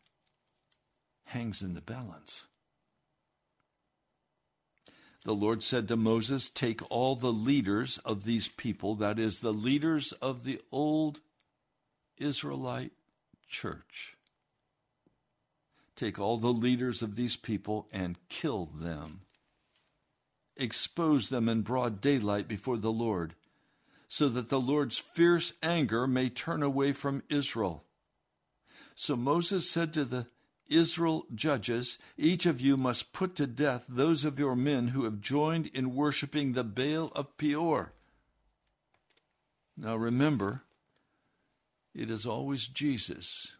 hangs 1.27 1.63
in 1.63 1.75
the 1.75 1.81
balance. 1.81 2.47
The 5.25 5.35
Lord 5.35 5.63
said 5.63 5.87
to 5.87 5.97
Moses, 5.97 6.51
Take 6.51 6.83
all 6.91 7.15
the 7.15 7.33
leaders 7.33 7.99
of 7.99 8.25
these 8.25 8.49
people, 8.49 8.97
that 8.97 9.21
is, 9.21 9.39
the 9.39 9.53
leaders 9.53 10.11
of 10.21 10.43
the 10.43 10.61
old 10.73 11.21
Israelite 12.19 12.91
church. 13.49 14.17
Take 15.95 16.19
all 16.19 16.39
the 16.39 16.53
leaders 16.53 17.03
of 17.03 17.15
these 17.15 17.37
people 17.37 17.87
and 17.93 18.19
kill 18.29 18.67
them. 18.67 19.21
Expose 20.57 21.29
them 21.29 21.49
in 21.49 21.63
broad 21.63 22.01
daylight 22.01 22.47
before 22.49 22.77
the 22.77 22.93
Lord, 22.93 23.35
so 24.09 24.29
that 24.29 24.49
the 24.49 24.61
Lord's 24.61 24.99
fierce 24.99 25.55
anger 25.63 26.07
may 26.07 26.29
turn 26.29 26.63
away 26.63 26.93
from 26.93 27.23
Israel. 27.29 27.85
So 28.95 29.17
Moses 29.17 29.69
said 29.69 29.95
to 29.95 30.05
the 30.05 30.27
Israel 30.69 31.27
judges, 31.35 31.99
Each 32.17 32.47
of 32.47 32.61
you 32.61 32.77
must 32.77 33.13
put 33.13 33.37
to 33.37 33.47
death 33.47 33.85
those 33.89 34.25
of 34.25 34.39
your 34.39 34.57
men 34.57 34.89
who 34.89 35.05
have 35.05 35.21
joined 35.21 35.69
in 35.69 35.95
worshiping 35.95 36.53
the 36.53 36.65
Baal 36.65 37.11
of 37.15 37.37
Peor. 37.37 37.93
Now 39.77 39.97
remember, 39.97 40.63
it 41.95 42.11
is 42.11 42.27
always 42.27 42.69
Jesus, 42.69 43.53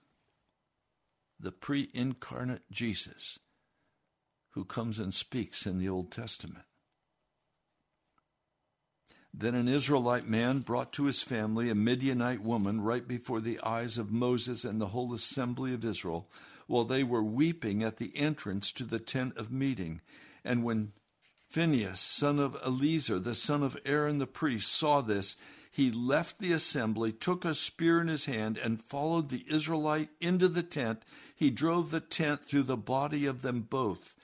the 1.39 1.53
pre 1.53 1.91
incarnate 1.93 2.63
Jesus, 2.71 3.39
who 4.51 4.65
comes 4.65 4.99
and 4.99 5.13
speaks 5.13 5.67
in 5.67 5.79
the 5.79 5.89
Old 5.89 6.11
Testament. 6.11 6.65
Then 9.35 9.55
an 9.55 9.67
Israelite 9.67 10.29
man 10.29 10.61
brought 10.61 10.93
to 10.95 11.07
his 11.07 11.23
family 11.23 11.71
a 11.71 11.75
Midianite 11.75 12.43
woman 12.43 12.83
right 12.83 13.07
before 13.09 13.41
the 13.41 13.61
eyes 13.61 13.97
of 13.97 14.13
Moses 14.13 14.65
and 14.65 14.81
the 14.81 14.89
whole 14.89 15.15
assembly 15.15 15.73
of 15.73 15.85
Israel, 15.85 16.29
while 16.67 16.85
they 16.85 17.03
were 17.03 17.23
weeping 17.23 17.83
at 17.83 17.97
the 17.97 18.15
entrance 18.17 18.71
to 18.73 18.85
the 18.85 18.99
tent 18.99 19.37
of 19.37 19.51
meeting. 19.51 20.03
And 20.45 20.63
when 20.63 20.93
Phinehas, 21.49 22.01
son 22.01 22.39
of 22.39 22.57
Eleazar, 22.63 23.19
the 23.19 23.35
son 23.35 23.63
of 23.63 23.77
Aaron 23.87 24.19
the 24.19 24.27
priest, 24.27 24.71
saw 24.71 25.01
this, 25.01 25.37
he 25.71 25.91
left 25.91 26.39
the 26.39 26.53
assembly, 26.53 27.13
took 27.13 27.47
a 27.47 27.55
spear 27.55 28.03
in 28.03 28.09
his 28.09 28.27
hand, 28.27 28.59
and 28.59 28.83
followed 28.83 29.31
the 29.31 29.47
Israelite 29.49 30.11
into 30.21 30.47
the 30.49 30.63
tent. 30.63 31.03
He 31.35 31.49
drove 31.51 31.91
the 31.91 32.01
tent 32.01 32.45
through 32.45 32.65
the 32.65 32.77
body 32.77 33.25
of 33.25 33.41
them 33.41 33.63
both, 33.63 34.15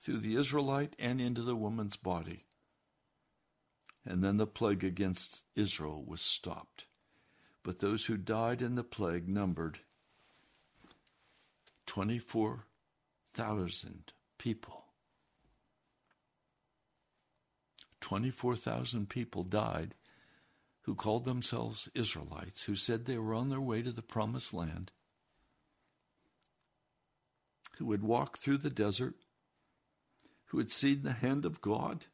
through 0.00 0.18
the 0.18 0.36
Israelite 0.36 0.96
and 0.98 1.20
into 1.20 1.42
the 1.42 1.54
woman's 1.54 1.96
body. 1.96 2.44
And 4.06 4.22
then 4.22 4.36
the 4.36 4.46
plague 4.46 4.84
against 4.84 5.44
Israel 5.54 6.04
was 6.06 6.20
stopped. 6.20 6.84
But 7.62 7.78
those 7.78 8.04
who 8.06 8.18
died 8.18 8.60
in 8.60 8.74
the 8.74 8.84
plague 8.84 9.26
numbered 9.28 9.78
24,000 11.86 14.12
people. 14.38 14.84
24,000 18.00 19.08
people 19.08 19.44
died 19.44 19.94
who 20.82 20.94
called 20.94 21.24
themselves 21.24 21.88
Israelites, 21.94 22.64
who 22.64 22.76
said 22.76 23.06
they 23.06 23.16
were 23.16 23.32
on 23.32 23.48
their 23.48 23.60
way 23.60 23.80
to 23.80 23.90
the 23.90 24.02
promised 24.02 24.52
land, 24.52 24.92
who 27.78 27.86
would 27.86 28.02
walk 28.02 28.36
through 28.36 28.58
the 28.58 28.68
desert, 28.68 29.14
who 30.46 30.58
had 30.58 30.70
seen 30.70 31.02
the 31.02 31.14
hand 31.14 31.46
of 31.46 31.62
God. 31.62 32.04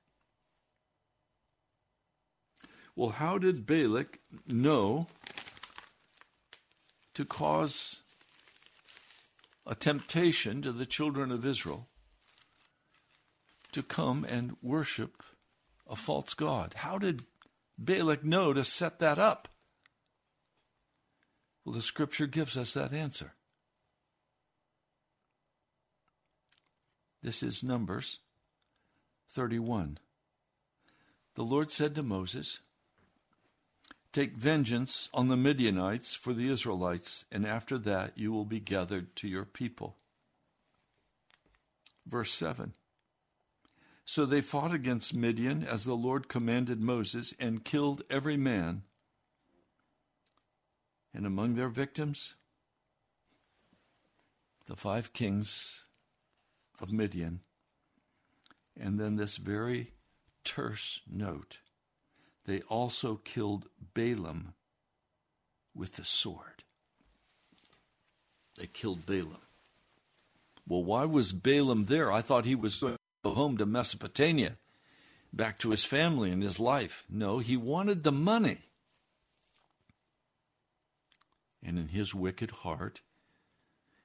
Well, 2.97 3.11
how 3.11 3.39
did 3.39 3.67
Balak 3.67 4.19
know 4.47 5.07
to 7.15 7.25
cause 7.25 8.03
a 9.67 9.75
temptation 9.75 10.63
to 10.63 10.73
the 10.73 10.87
children 10.87 11.31
of 11.31 11.45
Israel 11.45 11.87
to 13.73 13.83
come 13.83 14.25
and 14.25 14.57
worship 14.63 15.23
a 15.89 15.97
false 15.97 16.35
god. 16.35 16.75
How 16.79 16.99
did 16.99 17.23
Balak 17.79 18.25
know 18.25 18.53
to 18.53 18.65
set 18.65 18.99
that 19.01 19.19
up? 19.19 19.49
Well, 21.65 21.75
the 21.75 21.83
scripture 21.83 22.27
gives 22.27 22.57
us 22.57 22.75
that 22.75 22.93
answer. 22.93 23.35
This 27.23 27.43
is 27.43 27.63
Numbers 27.63 28.19
31. 29.29 29.99
The 31.35 31.45
Lord 31.45 31.71
said 31.71 31.95
to 31.97 32.03
Moses, 32.03 32.61
Take 34.13 34.37
vengeance 34.37 35.09
on 35.15 35.29
the 35.29 35.37
Midianites 35.37 36.15
for 36.15 36.33
the 36.33 36.51
Israelites, 36.51 37.25
and 37.31 37.47
after 37.47 37.79
that 37.79 38.19
you 38.19 38.33
will 38.33 38.45
be 38.45 38.61
gathered 38.61 39.15
to 39.17 39.29
your 39.29 39.45
people. 39.45 39.97
Verse 42.07 42.33
7 42.33 42.75
so 44.11 44.27
they 44.27 44.41
fought 44.41 44.75
against 44.75 45.15
Midian 45.15 45.63
as 45.63 45.85
the 45.85 45.95
Lord 45.95 46.27
commanded 46.27 46.81
Moses 46.81 47.33
and 47.39 47.65
killed 47.65 48.03
every 48.11 48.37
man. 48.37 48.83
And 51.15 51.25
among 51.25 51.55
their 51.55 51.69
victims, 51.69 52.35
the 54.67 54.75
five 54.75 55.13
kings 55.13 55.85
of 56.81 56.91
Midian. 56.91 57.43
And 58.77 58.99
then 58.99 59.15
this 59.15 59.37
very 59.37 59.93
terse 60.43 61.03
note 61.09 61.61
they 62.47 62.61
also 62.63 63.17
killed 63.17 63.69
Balaam 63.95 64.55
with 65.75 65.97
the 65.97 66.05
sword. 66.05 66.65
They 68.59 68.67
killed 68.67 69.07
Balaam. 69.07 69.43
Well, 70.67 70.85
why 70.85 71.05
was 71.05 71.33
Balaam 71.33 71.87
there? 71.87 72.13
I 72.13 72.21
thought 72.21 72.45
he 72.45 72.55
was 72.55 72.77
going 72.77 72.95
to 72.95 72.99
go 73.25 73.35
home 73.35 73.57
to 73.57 73.67
Mesopotamia, 73.67 74.57
back 75.33 75.59
to 75.61 75.71
his 75.71 75.85
family 75.85 76.31
and 76.31 76.43
his 76.43 76.61
life. 76.61 77.05
No, 77.09 77.39
he 77.39 77.57
wanted 77.57 78.03
the 78.03 78.13
money. 78.13 78.59
And 81.63 81.79
in 81.79 81.89
his 81.89 82.15
wicked 82.15 82.51
heart, 82.51 83.01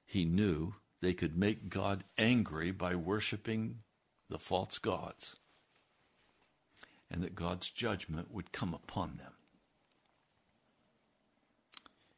he 0.04 0.24
knew 0.24 0.74
they 1.00 1.14
could 1.14 1.36
make 1.36 1.68
God 1.68 2.04
angry 2.16 2.70
by 2.70 2.94
worshiping 2.94 3.80
the 4.28 4.38
false 4.38 4.78
gods, 4.78 5.36
and 7.10 7.22
that 7.22 7.34
God's 7.34 7.70
judgment 7.70 8.32
would 8.32 8.52
come 8.52 8.74
upon 8.74 9.16
them. 9.16 9.32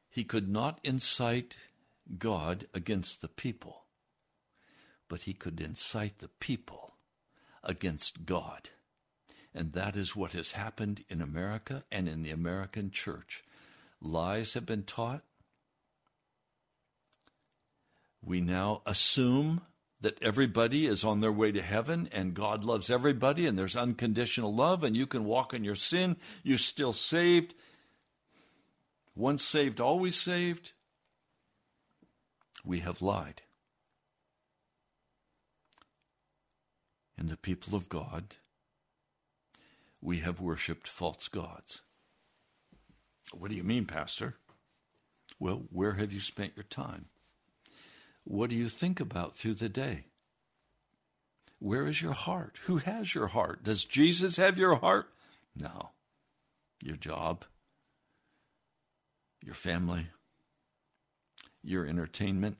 He 0.08 0.24
could 0.24 0.48
not 0.48 0.80
incite 0.82 1.56
God 2.18 2.66
against 2.72 3.20
the 3.20 3.28
people, 3.28 3.84
but 5.08 5.22
he 5.22 5.34
could 5.34 5.60
incite 5.60 6.18
the 6.18 6.28
people 6.40 6.96
against 7.62 8.24
God. 8.24 8.70
And 9.54 9.72
that 9.72 9.96
is 9.96 10.16
what 10.16 10.32
has 10.32 10.52
happened 10.52 11.04
in 11.08 11.20
America 11.20 11.84
and 11.90 12.08
in 12.08 12.22
the 12.22 12.30
American 12.30 12.90
church. 12.90 13.44
Lies 14.00 14.54
have 14.54 14.66
been 14.66 14.84
taught. 14.84 15.22
We 18.22 18.40
now 18.40 18.82
assume 18.86 19.62
that 20.00 20.22
everybody 20.22 20.86
is 20.86 21.02
on 21.04 21.20
their 21.20 21.32
way 21.32 21.50
to 21.50 21.62
heaven 21.62 22.08
and 22.12 22.34
God 22.34 22.64
loves 22.64 22.88
everybody 22.88 23.46
and 23.46 23.58
there's 23.58 23.76
unconditional 23.76 24.54
love 24.54 24.84
and 24.84 24.96
you 24.96 25.06
can 25.06 25.24
walk 25.24 25.52
in 25.52 25.64
your 25.64 25.74
sin. 25.74 26.16
You're 26.42 26.58
still 26.58 26.92
saved. 26.92 27.54
Once 29.16 29.42
saved, 29.42 29.80
always 29.80 30.16
saved. 30.16 30.72
We 32.64 32.80
have 32.80 33.02
lied. 33.02 33.42
And 37.16 37.28
the 37.28 37.36
people 37.36 37.76
of 37.76 37.88
God, 37.88 38.36
we 40.00 40.18
have 40.18 40.40
worshiped 40.40 40.86
false 40.86 41.26
gods. 41.26 41.80
What 43.32 43.50
do 43.50 43.56
you 43.56 43.64
mean, 43.64 43.86
Pastor? 43.86 44.36
Well, 45.40 45.64
where 45.70 45.94
have 45.94 46.12
you 46.12 46.20
spent 46.20 46.52
your 46.56 46.64
time? 46.64 47.06
What 48.28 48.50
do 48.50 48.56
you 48.56 48.68
think 48.68 49.00
about 49.00 49.36
through 49.36 49.54
the 49.54 49.70
day? 49.70 50.04
Where 51.60 51.86
is 51.86 52.02
your 52.02 52.12
heart? 52.12 52.58
Who 52.64 52.76
has 52.76 53.14
your 53.14 53.28
heart? 53.28 53.64
Does 53.64 53.86
Jesus 53.86 54.36
have 54.36 54.58
your 54.58 54.74
heart? 54.76 55.08
No. 55.56 55.92
Your 56.82 56.96
job, 56.96 57.46
your 59.42 59.54
family, 59.54 60.08
your 61.64 61.86
entertainment, 61.86 62.58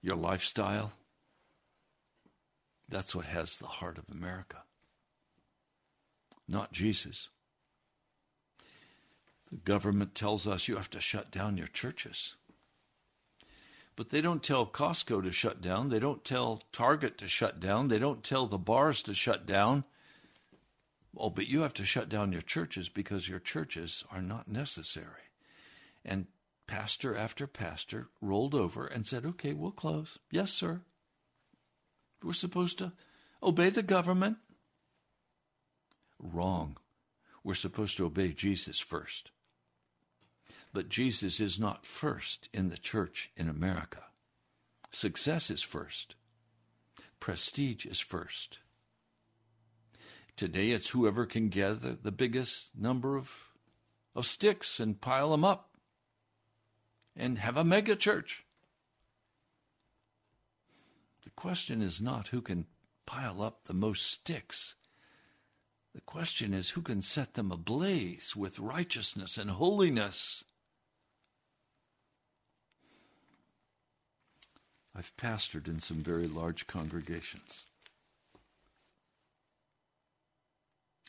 your 0.00 0.16
lifestyle. 0.16 0.92
That's 2.88 3.16
what 3.16 3.26
has 3.26 3.58
the 3.58 3.66
heart 3.66 3.98
of 3.98 4.04
America, 4.08 4.58
not 6.46 6.72
Jesus. 6.72 7.30
The 9.50 9.56
government 9.56 10.14
tells 10.14 10.46
us 10.46 10.68
you 10.68 10.76
have 10.76 10.90
to 10.90 11.00
shut 11.00 11.32
down 11.32 11.56
your 11.56 11.66
churches. 11.66 12.36
But 13.96 14.08
they 14.08 14.20
don't 14.20 14.42
tell 14.42 14.66
Costco 14.66 15.22
to 15.24 15.32
shut 15.32 15.60
down. 15.60 15.88
They 15.88 15.98
don't 15.98 16.24
tell 16.24 16.62
Target 16.72 17.18
to 17.18 17.28
shut 17.28 17.60
down. 17.60 17.88
They 17.88 17.98
don't 17.98 18.24
tell 18.24 18.46
the 18.46 18.58
bars 18.58 19.02
to 19.02 19.14
shut 19.14 19.46
down. 19.46 19.84
Oh, 21.16 21.30
but 21.30 21.48
you 21.48 21.62
have 21.62 21.74
to 21.74 21.84
shut 21.84 22.08
down 22.08 22.32
your 22.32 22.40
churches 22.40 22.88
because 22.88 23.28
your 23.28 23.40
churches 23.40 24.04
are 24.10 24.22
not 24.22 24.48
necessary. 24.48 25.28
And 26.04 26.26
pastor 26.66 27.16
after 27.16 27.46
pastor 27.46 28.08
rolled 28.20 28.54
over 28.54 28.86
and 28.86 29.06
said, 29.06 29.26
okay, 29.26 29.52
we'll 29.52 29.72
close. 29.72 30.18
Yes, 30.30 30.52
sir. 30.52 30.82
We're 32.22 32.32
supposed 32.32 32.78
to 32.78 32.92
obey 33.42 33.70
the 33.70 33.82
government. 33.82 34.36
Wrong. 36.18 36.76
We're 37.42 37.54
supposed 37.54 37.96
to 37.96 38.06
obey 38.06 38.32
Jesus 38.32 38.78
first. 38.78 39.30
But 40.72 40.88
Jesus 40.88 41.40
is 41.40 41.58
not 41.58 41.84
first 41.84 42.48
in 42.52 42.68
the 42.68 42.78
church 42.78 43.30
in 43.36 43.48
America. 43.48 44.04
Success 44.92 45.50
is 45.50 45.62
first, 45.62 46.14
prestige 47.18 47.86
is 47.86 48.00
first. 48.00 48.58
Today 50.36 50.70
it's 50.70 50.90
whoever 50.90 51.26
can 51.26 51.48
gather 51.48 51.94
the 51.94 52.12
biggest 52.12 52.70
number 52.74 53.16
of, 53.16 53.50
of 54.14 54.26
sticks 54.26 54.80
and 54.80 55.00
pile 55.00 55.32
them 55.32 55.44
up 55.44 55.76
and 57.14 57.38
have 57.38 57.56
a 57.56 57.64
mega 57.64 57.94
church. 57.94 58.46
The 61.24 61.30
question 61.30 61.82
is 61.82 62.00
not 62.00 62.28
who 62.28 62.40
can 62.40 62.66
pile 63.04 63.42
up 63.42 63.64
the 63.64 63.74
most 63.74 64.06
sticks. 64.06 64.76
The 65.94 66.00
question 66.00 66.54
is 66.54 66.70
who 66.70 66.82
can 66.82 67.02
set 67.02 67.34
them 67.34 67.52
ablaze 67.52 68.34
with 68.34 68.58
righteousness 68.58 69.36
and 69.36 69.50
holiness. 69.50 70.44
I've 74.94 75.16
pastored 75.16 75.68
in 75.68 75.80
some 75.80 75.98
very 75.98 76.26
large 76.26 76.66
congregations, 76.66 77.64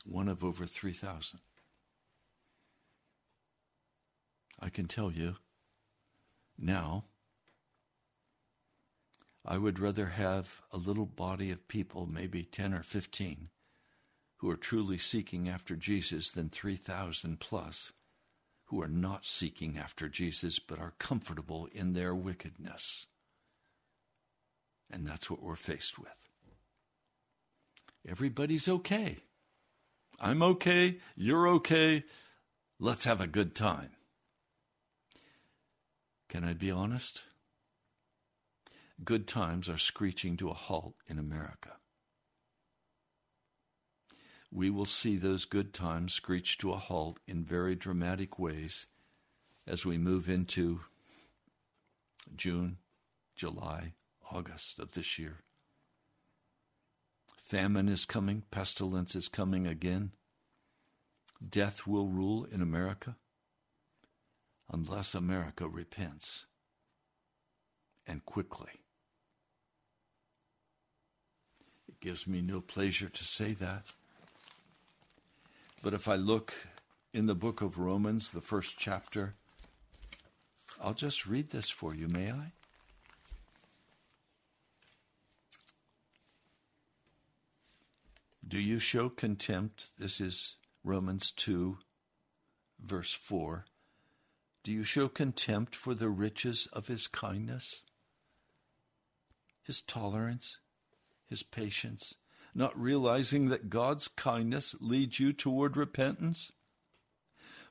one 0.05 0.27
of 0.27 0.43
over 0.43 0.65
3,000. 0.65 1.39
I 4.59 4.69
can 4.69 4.87
tell 4.87 5.11
you 5.11 5.37
now, 6.57 7.05
I 9.43 9.57
would 9.57 9.79
rather 9.79 10.09
have 10.09 10.61
a 10.71 10.77
little 10.77 11.07
body 11.07 11.49
of 11.49 11.67
people, 11.67 12.05
maybe 12.05 12.43
10 12.43 12.75
or 12.75 12.83
15, 12.83 13.49
who 14.37 14.49
are 14.51 14.55
truly 14.55 14.99
seeking 14.99 15.49
after 15.49 15.75
Jesus 15.75 16.29
than 16.29 16.49
3,000 16.49 17.39
plus 17.39 17.93
who 18.71 18.81
are 18.81 18.87
not 18.87 19.25
seeking 19.25 19.77
after 19.77 20.07
Jesus 20.07 20.57
but 20.57 20.79
are 20.79 20.93
comfortable 20.97 21.67
in 21.73 21.91
their 21.91 22.15
wickedness. 22.15 23.05
And 24.91 25.07
that's 25.07 25.29
what 25.29 25.41
we're 25.41 25.55
faced 25.55 25.97
with. 25.97 26.09
Everybody's 28.07 28.67
okay. 28.67 29.17
I'm 30.19 30.43
okay. 30.43 30.99
You're 31.15 31.47
okay. 31.47 32.03
Let's 32.79 33.05
have 33.05 33.21
a 33.21 33.27
good 33.27 33.55
time. 33.55 33.91
Can 36.29 36.43
I 36.43 36.53
be 36.53 36.71
honest? 36.71 37.23
Good 39.03 39.27
times 39.27 39.69
are 39.69 39.77
screeching 39.77 40.37
to 40.37 40.49
a 40.49 40.53
halt 40.53 40.95
in 41.07 41.17
America. 41.17 41.71
We 44.51 44.69
will 44.69 44.85
see 44.85 45.15
those 45.15 45.45
good 45.45 45.73
times 45.73 46.13
screech 46.13 46.57
to 46.59 46.73
a 46.73 46.77
halt 46.77 47.19
in 47.27 47.43
very 47.43 47.75
dramatic 47.75 48.37
ways 48.37 48.87
as 49.65 49.85
we 49.85 49.97
move 49.97 50.27
into 50.27 50.81
June, 52.35 52.77
July, 53.35 53.93
August 54.31 54.79
of 54.79 54.91
this 54.91 55.19
year. 55.19 55.39
Famine 57.37 57.89
is 57.89 58.05
coming, 58.05 58.43
pestilence 58.49 59.15
is 59.15 59.27
coming 59.27 59.67
again. 59.67 60.11
Death 61.47 61.85
will 61.85 62.07
rule 62.07 62.45
in 62.45 62.61
America 62.61 63.17
unless 64.71 65.13
America 65.13 65.67
repents 65.67 66.45
and 68.07 68.25
quickly. 68.25 68.81
It 71.89 71.99
gives 71.99 72.25
me 72.25 72.41
no 72.41 72.61
pleasure 72.61 73.09
to 73.09 73.23
say 73.25 73.51
that. 73.53 73.87
But 75.83 75.93
if 75.93 76.07
I 76.07 76.15
look 76.15 76.53
in 77.13 77.25
the 77.25 77.35
book 77.35 77.61
of 77.61 77.77
Romans, 77.77 78.29
the 78.29 78.39
first 78.39 78.77
chapter, 78.77 79.35
I'll 80.81 80.93
just 80.93 81.25
read 81.25 81.49
this 81.49 81.69
for 81.69 81.93
you, 81.93 82.07
may 82.07 82.31
I? 82.31 82.53
Do 88.51 88.59
you 88.59 88.79
show 88.79 89.07
contempt? 89.07 89.85
This 89.97 90.19
is 90.19 90.57
Romans 90.83 91.31
2, 91.31 91.77
verse 92.81 93.13
4. 93.13 93.63
Do 94.65 94.73
you 94.73 94.83
show 94.83 95.07
contempt 95.07 95.73
for 95.73 95.93
the 95.93 96.09
riches 96.09 96.67
of 96.73 96.87
his 96.89 97.07
kindness, 97.07 97.83
his 99.63 99.79
tolerance, 99.79 100.59
his 101.29 101.43
patience, 101.43 102.15
not 102.53 102.77
realizing 102.77 103.47
that 103.47 103.69
God's 103.69 104.09
kindness 104.09 104.75
leads 104.81 105.17
you 105.17 105.31
toward 105.31 105.77
repentance? 105.77 106.51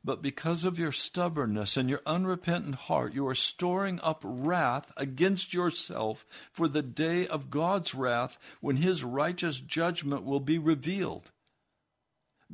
But 0.02 0.22
because 0.22 0.64
of 0.64 0.78
your 0.78 0.92
stubbornness 0.92 1.76
and 1.76 1.90
your 1.90 2.00
unrepentant 2.06 2.74
heart, 2.74 3.12
you 3.12 3.26
are 3.28 3.34
storing 3.34 4.00
up 4.02 4.22
wrath 4.24 4.92
against 4.96 5.52
yourself 5.52 6.24
for 6.50 6.68
the 6.68 6.82
day 6.82 7.26
of 7.26 7.50
God's 7.50 7.94
wrath 7.94 8.38
when 8.60 8.76
his 8.76 9.04
righteous 9.04 9.60
judgment 9.60 10.24
will 10.24 10.40
be 10.40 10.58
revealed. 10.58 11.32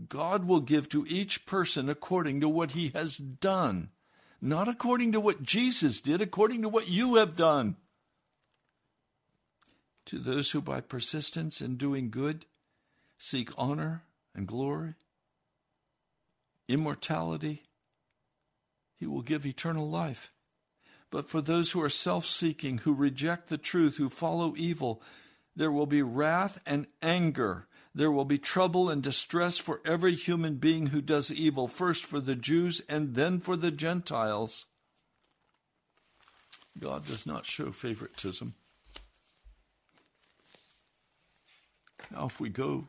God 0.08 0.44
will 0.44 0.60
give 0.60 0.88
to 0.90 1.06
each 1.08 1.46
person 1.46 1.88
according 1.88 2.40
to 2.40 2.48
what 2.48 2.72
he 2.72 2.88
has 2.88 3.16
done, 3.16 3.90
not 4.40 4.68
according 4.68 5.12
to 5.12 5.20
what 5.20 5.42
Jesus 5.42 6.00
did, 6.00 6.20
according 6.20 6.62
to 6.62 6.68
what 6.68 6.90
you 6.90 7.14
have 7.14 7.36
done. 7.36 7.76
To 10.06 10.18
those 10.18 10.50
who 10.50 10.60
by 10.60 10.80
persistence 10.80 11.60
in 11.60 11.76
doing 11.76 12.10
good 12.10 12.44
seek 13.18 13.50
honor 13.56 14.02
and 14.34 14.46
glory, 14.46 14.94
immortality, 16.68 17.62
he 18.96 19.06
will 19.06 19.22
give 19.22 19.44
eternal 19.44 19.88
life. 19.88 20.32
But 21.10 21.28
for 21.28 21.40
those 21.40 21.72
who 21.72 21.82
are 21.82 21.90
self 21.90 22.26
seeking, 22.26 22.78
who 22.78 22.94
reject 22.94 23.48
the 23.48 23.58
truth, 23.58 23.96
who 23.96 24.08
follow 24.08 24.54
evil, 24.56 25.02
there 25.54 25.70
will 25.70 25.86
be 25.86 26.02
wrath 26.02 26.60
and 26.66 26.86
anger. 27.00 27.66
There 27.94 28.10
will 28.10 28.26
be 28.26 28.38
trouble 28.38 28.90
and 28.90 29.02
distress 29.02 29.56
for 29.56 29.80
every 29.84 30.14
human 30.14 30.56
being 30.56 30.88
who 30.88 31.00
does 31.00 31.32
evil, 31.32 31.66
first 31.68 32.04
for 32.04 32.20
the 32.20 32.34
Jews 32.34 32.82
and 32.88 33.14
then 33.14 33.40
for 33.40 33.56
the 33.56 33.70
Gentiles. 33.70 34.66
God 36.78 37.06
does 37.06 37.26
not 37.26 37.46
show 37.46 37.72
favoritism. 37.72 38.54
Now, 42.10 42.26
if 42.26 42.38
we 42.38 42.50
go 42.50 42.88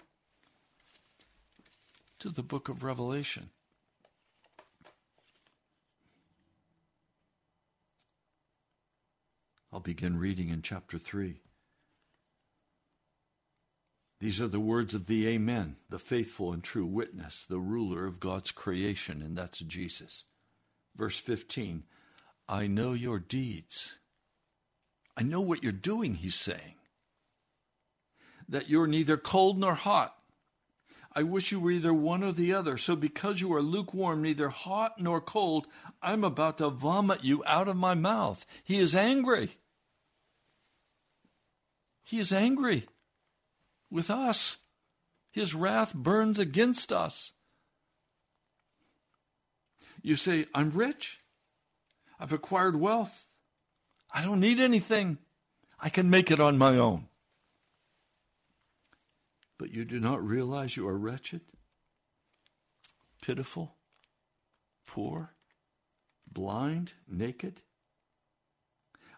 to 2.19 2.29
the 2.29 2.43
book 2.43 2.67
of 2.67 2.83
Revelation, 2.83 3.49
I'll 9.71 9.79
begin 9.79 10.17
reading 10.17 10.49
in 10.49 10.61
chapter 10.61 10.97
3. 10.97 11.41
These 14.19 14.41
are 14.41 14.47
the 14.47 14.59
words 14.59 14.93
of 14.95 15.05
the 15.05 15.27
Amen, 15.27 15.75
the 15.89 15.99
faithful 15.99 16.51
and 16.51 16.63
true 16.63 16.85
witness, 16.85 17.43
the 17.43 17.59
ruler 17.59 18.05
of 18.05 18.19
God's 18.19 18.51
creation, 18.51 19.21
and 19.21 19.37
that's 19.37 19.59
Jesus. 19.59 20.23
Verse 20.95 21.19
15 21.19 21.83
I 22.49 22.67
know 22.67 22.93
your 22.93 23.19
deeds. 23.19 23.95
I 25.17 25.23
know 25.23 25.41
what 25.41 25.63
you're 25.63 25.71
doing, 25.71 26.15
he's 26.15 26.35
saying. 26.35 26.75
That 28.47 28.69
you're 28.69 28.87
neither 28.87 29.17
cold 29.17 29.59
nor 29.59 29.73
hot. 29.73 30.15
I 31.13 31.23
wish 31.23 31.51
you 31.51 31.59
were 31.59 31.71
either 31.71 31.93
one 31.93 32.23
or 32.23 32.31
the 32.31 32.53
other. 32.53 32.77
So 32.77 32.95
because 32.95 33.41
you 33.41 33.51
are 33.53 33.61
lukewarm, 33.61 34.21
neither 34.21 34.49
hot 34.49 35.01
nor 35.01 35.19
cold, 35.19 35.67
I'm 36.01 36.23
about 36.23 36.59
to 36.59 36.69
vomit 36.69 37.23
you 37.23 37.43
out 37.45 37.67
of 37.67 37.75
my 37.75 37.93
mouth. 37.93 38.45
He 38.63 38.77
is 38.77 38.95
angry. 38.95 39.51
He 42.03 42.19
is 42.19 42.31
angry 42.31 42.87
with 43.89 44.09
us. 44.09 44.57
His 45.31 45.53
wrath 45.53 45.93
burns 45.93 46.39
against 46.39 46.91
us. 46.91 47.33
You 50.01 50.15
say, 50.15 50.45
I'm 50.53 50.71
rich. 50.71 51.19
I've 52.19 52.33
acquired 52.33 52.79
wealth. 52.79 53.27
I 54.13 54.23
don't 54.23 54.39
need 54.39 54.59
anything. 54.59 55.17
I 55.79 55.89
can 55.89 56.09
make 56.09 56.31
it 56.31 56.39
on 56.39 56.57
my 56.57 56.77
own. 56.77 57.07
But 59.57 59.73
you 59.73 59.85
do 59.85 59.99
not 59.99 60.25
realize 60.25 60.77
you 60.77 60.87
are 60.87 60.97
wretched, 60.97 61.41
pitiful, 63.21 63.75
poor, 64.85 65.31
blind, 66.37 66.93
naked. 67.07 67.63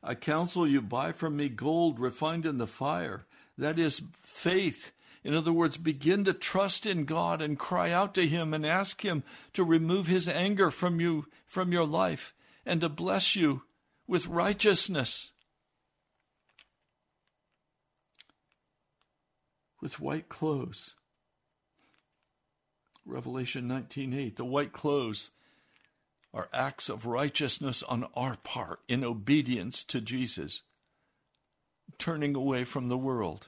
I 0.02 0.16
counsel 0.16 0.66
you 0.66 0.82
buy 0.82 1.12
from 1.12 1.36
me 1.36 1.50
gold 1.50 2.00
refined 2.00 2.46
in 2.46 2.60
the 2.60 2.66
fire, 2.66 3.26
that 3.58 3.78
is 3.78 4.02
faith. 4.24 4.94
In 5.22 5.34
other 5.34 5.52
words, 5.52 5.76
begin 5.76 6.24
to 6.24 6.34
trust 6.34 6.86
in 6.86 7.04
God 7.04 7.42
and 7.42 7.60
cry 7.60 7.92
out 7.92 8.16
to 8.16 8.26
him 8.26 8.54
and 8.54 8.66
ask 8.66 9.04
him 9.04 9.26
to 9.52 9.66
remove 9.66 10.08
his 10.08 10.30
anger 10.30 10.72
from 10.72 11.02
you 11.02 11.26
from 11.46 11.74
your 11.74 11.86
life 11.86 12.34
and 12.66 12.80
to 12.80 12.88
bless 12.88 13.36
you 13.36 13.64
with 14.08 14.28
righteousness. 14.28 15.32
With 19.82 20.00
white 20.00 20.30
clothes. 20.30 20.96
Revelation 23.06 23.68
19:8 23.68 24.38
the 24.38 24.46
white 24.46 24.72
clothes 24.72 25.32
are 26.34 26.50
acts 26.54 26.90
of 26.90 27.06
righteousness 27.06 27.84
on 27.84 28.08
our 28.14 28.38
part 28.44 28.80
in 28.88 29.04
obedience 29.04 29.84
to 29.86 30.00
Jesus 30.00 30.64
turning 31.98 32.36
away 32.36 32.64
from 32.64 32.88
the 32.88 32.98
world. 32.98 33.48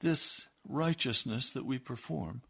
This 0.00 0.46
righteousness 0.66 1.50
that 1.50 1.66
we 1.66 1.78
perform 1.78 2.42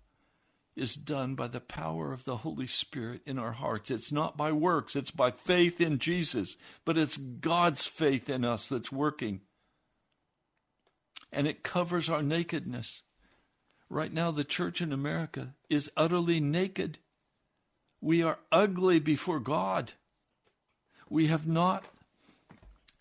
is 0.76 0.94
done 0.94 1.34
by 1.34 1.48
the 1.48 1.60
power 1.60 2.12
of 2.12 2.24
the 2.24 2.38
Holy 2.38 2.66
Spirit 2.66 3.22
in 3.26 3.38
our 3.38 3.52
hearts. 3.52 3.90
It's 3.90 4.12
not 4.12 4.36
by 4.36 4.52
works, 4.52 4.94
it's 4.94 5.10
by 5.10 5.32
faith 5.32 5.80
in 5.80 5.98
Jesus, 5.98 6.56
but 6.84 6.96
it's 6.96 7.16
God's 7.16 7.86
faith 7.86 8.30
in 8.30 8.44
us 8.44 8.68
that's 8.68 8.92
working. 8.92 9.40
And 11.32 11.46
it 11.46 11.62
covers 11.62 12.08
our 12.08 12.22
nakedness. 12.22 13.02
Right 13.90 14.12
now, 14.12 14.30
the 14.30 14.44
church 14.44 14.80
in 14.80 14.92
America 14.92 15.54
is 15.68 15.90
utterly 15.96 16.38
naked. 16.38 16.98
We 18.00 18.22
are 18.22 18.38
ugly 18.52 19.00
before 19.00 19.40
God. 19.40 19.94
We 21.08 21.26
have 21.26 21.44
not 21.44 21.84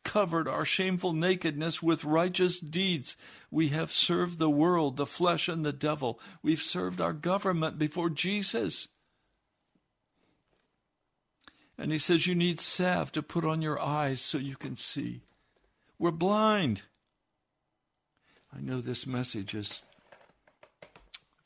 covered 0.03 0.47
our 0.47 0.65
shameful 0.65 1.13
nakedness 1.13 1.83
with 1.83 2.03
righteous 2.03 2.59
deeds. 2.59 3.15
We 3.51 3.67
have 3.67 3.91
served 3.91 4.39
the 4.39 4.49
world, 4.49 4.97
the 4.97 5.05
flesh, 5.05 5.47
and 5.47 5.63
the 5.63 5.71
devil. 5.71 6.19
We've 6.41 6.61
served 6.61 6.99
our 6.99 7.13
government 7.13 7.77
before 7.77 8.09
Jesus. 8.09 8.87
And 11.77 11.91
he 11.91 11.99
says, 11.99 12.25
You 12.25 12.33
need 12.33 12.59
salve 12.59 13.11
to 13.11 13.21
put 13.21 13.45
on 13.45 13.61
your 13.61 13.79
eyes 13.79 14.21
so 14.21 14.39
you 14.39 14.55
can 14.55 14.75
see. 14.75 15.21
We're 15.99 16.09
blind. 16.09 16.81
I 18.51 18.59
know 18.59 18.81
this 18.81 19.05
message 19.05 19.53
is 19.53 19.83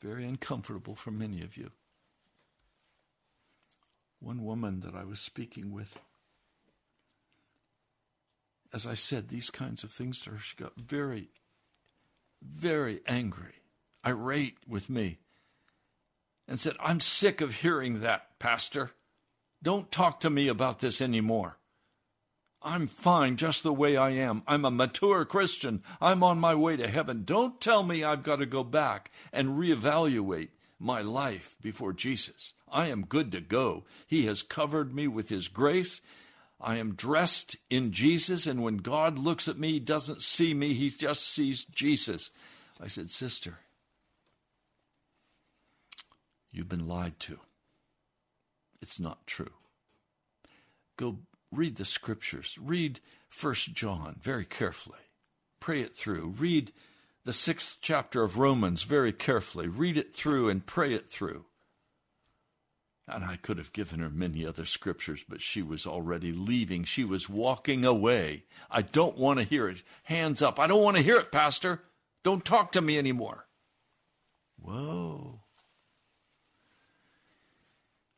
very 0.04 0.24
uncomfortable 0.24 0.94
for 0.94 1.10
many 1.10 1.42
of 1.42 1.56
you. 1.56 1.70
One 4.20 4.44
woman 4.44 4.80
that 4.80 4.94
I 4.94 5.04
was 5.04 5.20
speaking 5.20 5.72
with 5.72 5.98
as 8.74 8.88
I 8.88 8.94
said 8.94 9.28
these 9.28 9.50
kinds 9.50 9.84
of 9.84 9.92
things 9.92 10.20
to 10.22 10.30
her, 10.30 10.38
she 10.38 10.56
got 10.56 10.72
very, 10.74 11.28
very 12.42 13.00
angry, 13.06 13.54
irate 14.04 14.56
with 14.66 14.90
me, 14.90 15.18
and 16.48 16.58
said, 16.58 16.74
I'm 16.80 16.98
sick 17.00 17.40
of 17.40 17.60
hearing 17.60 18.00
that, 18.00 18.36
Pastor. 18.40 18.90
Don't 19.62 19.92
talk 19.92 20.18
to 20.20 20.28
me 20.28 20.48
about 20.48 20.80
this 20.80 21.00
anymore. 21.00 21.56
I'm 22.64 22.86
fine 22.86 23.36
just 23.36 23.62
the 23.62 23.74
way 23.74 23.98
I 23.98 24.10
am. 24.10 24.42
I'm 24.48 24.64
a 24.64 24.70
mature 24.70 25.26
Christian. 25.26 25.82
I'm 26.00 26.22
on 26.22 26.38
my 26.38 26.54
way 26.54 26.78
to 26.78 26.88
heaven. 26.88 27.24
Don't 27.24 27.60
tell 27.60 27.82
me 27.82 28.02
I've 28.02 28.22
got 28.22 28.36
to 28.36 28.46
go 28.46 28.64
back 28.64 29.10
and 29.34 29.58
reevaluate 29.58 30.48
my 30.78 31.02
life 31.02 31.56
before 31.60 31.92
Jesus. 31.92 32.54
I 32.72 32.88
am 32.88 33.04
good 33.04 33.30
to 33.32 33.40
go. 33.42 33.84
He 34.06 34.24
has 34.26 34.42
covered 34.42 34.94
me 34.94 35.06
with 35.06 35.28
His 35.28 35.48
grace. 35.48 36.00
I 36.58 36.78
am 36.78 36.94
dressed 36.94 37.56
in 37.68 37.92
Jesus, 37.92 38.46
and 38.46 38.62
when 38.62 38.78
God 38.78 39.18
looks 39.18 39.46
at 39.46 39.58
me, 39.58 39.72
He 39.72 39.80
doesn't 39.80 40.22
see 40.22 40.54
me, 40.54 40.72
He 40.72 40.88
just 40.88 41.28
sees 41.28 41.66
Jesus. 41.66 42.30
I 42.80 42.86
said, 42.86 43.10
Sister, 43.10 43.58
you've 46.50 46.68
been 46.68 46.88
lied 46.88 47.20
to. 47.20 47.38
It's 48.80 48.98
not 48.98 49.26
true. 49.26 49.52
Go 50.96 51.18
read 51.56 51.76
the 51.76 51.84
scriptures. 51.84 52.58
Read 52.60 53.00
First 53.28 53.74
John 53.74 54.16
very 54.20 54.44
carefully. 54.44 54.98
Pray 55.60 55.80
it 55.80 55.94
through. 55.94 56.34
Read 56.38 56.72
the 57.24 57.32
sixth 57.32 57.78
chapter 57.80 58.22
of 58.22 58.38
Romans 58.38 58.82
very 58.82 59.12
carefully. 59.12 59.66
Read 59.66 59.96
it 59.96 60.14
through 60.14 60.48
and 60.48 60.66
pray 60.66 60.92
it 60.92 61.08
through. 61.08 61.46
And 63.06 63.24
I 63.24 63.36
could 63.36 63.58
have 63.58 63.72
given 63.72 64.00
her 64.00 64.08
many 64.08 64.46
other 64.46 64.64
scriptures, 64.64 65.24
but 65.28 65.42
she 65.42 65.62
was 65.62 65.86
already 65.86 66.32
leaving. 66.32 66.84
She 66.84 67.04
was 67.04 67.28
walking 67.28 67.84
away. 67.84 68.44
I 68.70 68.82
don't 68.82 69.18
want 69.18 69.40
to 69.40 69.44
hear 69.44 69.68
it. 69.68 69.82
Hands 70.04 70.40
up. 70.40 70.58
I 70.58 70.66
don't 70.66 70.82
want 70.82 70.96
to 70.96 71.02
hear 71.02 71.16
it, 71.18 71.30
Pastor. 71.30 71.82
Don't 72.22 72.44
talk 72.44 72.72
to 72.72 72.80
me 72.80 72.96
anymore. 72.96 73.46
Whoa. 74.58 75.40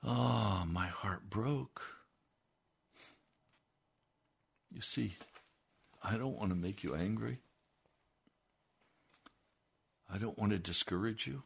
Ah, 0.04 0.62
oh, 0.62 0.66
my 0.66 0.86
heart 0.86 1.28
broke. 1.28 1.95
You 4.76 4.82
see, 4.82 5.14
I 6.04 6.18
don't 6.18 6.36
want 6.36 6.50
to 6.50 6.54
make 6.54 6.84
you 6.84 6.94
angry. 6.94 7.38
I 10.12 10.18
don't 10.18 10.38
want 10.38 10.52
to 10.52 10.58
discourage 10.58 11.26
you. 11.26 11.44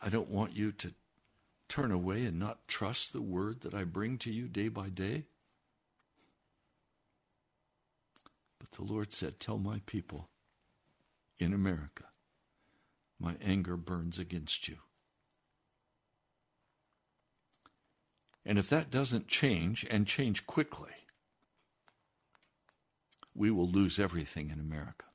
I 0.00 0.08
don't 0.08 0.30
want 0.30 0.52
you 0.52 0.70
to 0.70 0.92
turn 1.68 1.90
away 1.90 2.24
and 2.24 2.38
not 2.38 2.68
trust 2.68 3.12
the 3.12 3.20
word 3.20 3.62
that 3.62 3.74
I 3.74 3.82
bring 3.82 4.18
to 4.18 4.30
you 4.30 4.46
day 4.46 4.68
by 4.68 4.88
day. 4.88 5.24
But 8.60 8.70
the 8.70 8.84
Lord 8.84 9.12
said, 9.12 9.40
Tell 9.40 9.58
my 9.58 9.80
people 9.84 10.28
in 11.40 11.52
America, 11.52 12.04
my 13.18 13.34
anger 13.42 13.76
burns 13.76 14.20
against 14.20 14.68
you. 14.68 14.76
And 18.44 18.58
if 18.58 18.68
that 18.70 18.90
doesn't 18.90 19.28
change 19.28 19.86
and 19.90 20.06
change 20.06 20.46
quickly, 20.46 20.92
we 23.34 23.50
will 23.50 23.68
lose 23.68 23.98
everything 23.98 24.50
in 24.50 24.58
America. 24.58 25.06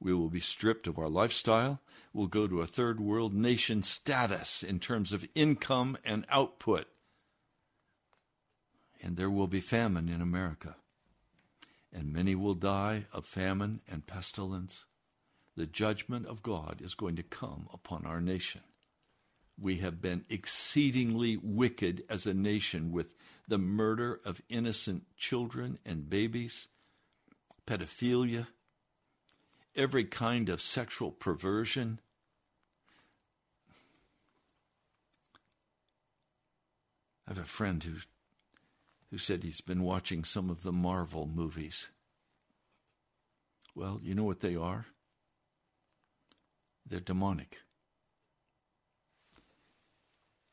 We 0.00 0.12
will 0.12 0.28
be 0.28 0.40
stripped 0.40 0.86
of 0.86 0.98
our 0.98 1.08
lifestyle. 1.08 1.80
We'll 2.12 2.26
go 2.26 2.46
to 2.46 2.60
a 2.60 2.66
third 2.66 3.00
world 3.00 3.34
nation 3.34 3.82
status 3.82 4.62
in 4.62 4.78
terms 4.78 5.12
of 5.12 5.26
income 5.34 5.96
and 6.04 6.26
output. 6.28 6.86
And 9.02 9.16
there 9.16 9.30
will 9.30 9.46
be 9.46 9.60
famine 9.60 10.08
in 10.08 10.20
America. 10.20 10.76
And 11.92 12.12
many 12.12 12.34
will 12.34 12.54
die 12.54 13.06
of 13.12 13.24
famine 13.24 13.80
and 13.88 14.06
pestilence. 14.06 14.86
The 15.56 15.66
judgment 15.66 16.26
of 16.26 16.42
God 16.42 16.80
is 16.82 16.94
going 16.94 17.16
to 17.16 17.22
come 17.22 17.68
upon 17.72 18.04
our 18.04 18.20
nation. 18.20 18.62
We 19.60 19.76
have 19.76 20.00
been 20.00 20.24
exceedingly 20.28 21.36
wicked 21.36 22.04
as 22.08 22.26
a 22.26 22.34
nation 22.34 22.90
with 22.90 23.14
the 23.46 23.58
murder 23.58 24.20
of 24.24 24.42
innocent 24.48 25.04
children 25.16 25.78
and 25.84 26.10
babies, 26.10 26.68
pedophilia, 27.66 28.48
every 29.76 30.04
kind 30.04 30.48
of 30.48 30.60
sexual 30.60 31.10
perversion. 31.10 32.00
I 37.26 37.30
have 37.30 37.38
a 37.38 37.44
friend 37.44 37.82
who, 37.82 37.94
who 39.10 39.18
said 39.18 39.42
he's 39.42 39.60
been 39.60 39.82
watching 39.82 40.24
some 40.24 40.50
of 40.50 40.62
the 40.62 40.72
Marvel 40.72 41.26
movies. 41.32 41.90
Well, 43.74 44.00
you 44.02 44.14
know 44.14 44.24
what 44.24 44.40
they 44.40 44.56
are? 44.56 44.86
They're 46.86 47.00
demonic. 47.00 47.60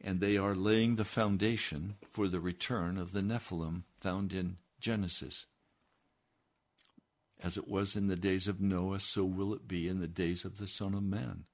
And 0.04 0.20
they 0.20 0.36
are 0.36 0.56
laying 0.56 0.96
the 0.96 1.06
foundation 1.06 1.96
for 2.10 2.28
the 2.28 2.40
return 2.40 2.98
of 2.98 3.12
the 3.12 3.22
Nephilim 3.22 3.84
found 4.00 4.34
in 4.34 4.58
Genesis. 4.80 5.46
As 7.44 7.58
it 7.58 7.68
was 7.68 7.96
in 7.96 8.08
the 8.08 8.16
days 8.16 8.48
of 8.48 8.60
Noah, 8.60 9.00
so 9.00 9.24
will 9.24 9.54
it 9.54 9.68
be 9.68 9.88
in 9.88 10.00
the 10.00 10.08
days 10.08 10.44
of 10.44 10.58
the 10.58 10.68
Son 10.68 10.94
of 10.94 11.04
Man. 11.04 11.46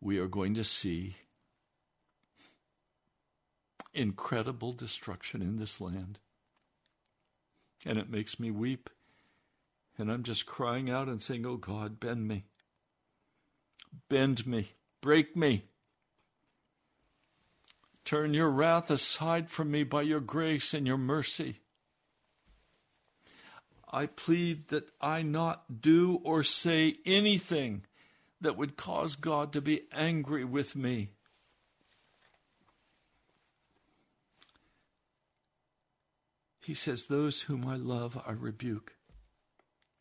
We 0.00 0.18
are 0.18 0.28
going 0.28 0.54
to 0.54 0.64
see 0.64 1.16
incredible 3.92 4.72
destruction 4.72 5.42
in 5.42 5.56
this 5.56 5.80
land. 5.80 6.18
And 7.84 7.98
it 7.98 8.10
makes 8.10 8.38
me 8.38 8.50
weep. 8.50 8.90
And 9.98 10.10
I'm 10.10 10.22
just 10.22 10.46
crying 10.46 10.88
out 10.88 11.08
and 11.08 11.20
saying, 11.20 11.44
Oh 11.44 11.56
God, 11.56 12.00
bend 12.00 12.26
me. 12.26 12.44
Bend 14.08 14.46
me. 14.46 14.70
Break 15.00 15.36
me. 15.36 15.64
Turn 18.10 18.34
your 18.34 18.50
wrath 18.50 18.90
aside 18.90 19.48
from 19.48 19.70
me 19.70 19.84
by 19.84 20.02
your 20.02 20.18
grace 20.18 20.74
and 20.74 20.84
your 20.84 20.98
mercy. 20.98 21.60
I 23.88 24.06
plead 24.06 24.66
that 24.70 24.90
I 25.00 25.22
not 25.22 25.80
do 25.80 26.20
or 26.24 26.42
say 26.42 26.96
anything 27.06 27.84
that 28.40 28.56
would 28.56 28.76
cause 28.76 29.14
God 29.14 29.52
to 29.52 29.60
be 29.60 29.82
angry 29.92 30.44
with 30.44 30.74
me. 30.74 31.10
He 36.58 36.74
says, 36.74 37.06
Those 37.06 37.42
whom 37.42 37.64
I 37.64 37.76
love, 37.76 38.20
I 38.26 38.32
rebuke 38.32 38.96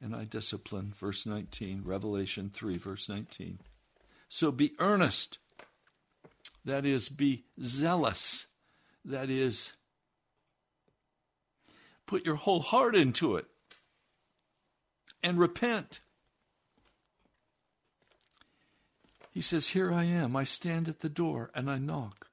and 0.01 0.15
I 0.15 0.23
discipline. 0.23 0.95
Verse 0.97 1.27
19, 1.27 1.83
Revelation 1.85 2.49
3, 2.51 2.75
verse 2.77 3.07
19. 3.07 3.59
So 4.29 4.51
be 4.51 4.73
earnest. 4.79 5.37
That 6.65 6.85
is, 6.85 7.09
be 7.09 7.45
zealous. 7.61 8.47
That 9.05 9.29
is, 9.29 9.73
put 12.05 12.25
your 12.25 12.35
whole 12.35 12.61
heart 12.61 12.95
into 12.95 13.35
it 13.37 13.45
and 15.23 15.39
repent. 15.39 16.01
He 19.31 19.41
says, 19.41 19.69
Here 19.69 19.91
I 19.91 20.03
am. 20.03 20.35
I 20.35 20.43
stand 20.43 20.89
at 20.89 20.99
the 20.99 21.09
door 21.09 21.51
and 21.53 21.69
I 21.69 21.77
knock. 21.77 22.27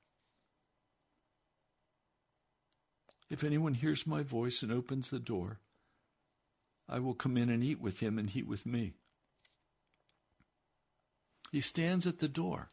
If 3.28 3.42
anyone 3.42 3.74
hears 3.74 4.06
my 4.06 4.22
voice 4.22 4.62
and 4.62 4.72
opens 4.72 5.10
the 5.10 5.18
door, 5.18 5.60
I 6.88 7.00
will 7.00 7.14
come 7.14 7.36
in 7.36 7.50
and 7.50 7.62
eat 7.62 7.80
with 7.80 8.00
him 8.00 8.18
and 8.18 8.30
he 8.30 8.42
with 8.42 8.66
me. 8.66 8.94
He 11.50 11.60
stands 11.60 12.06
at 12.06 12.18
the 12.18 12.28
door. 12.28 12.70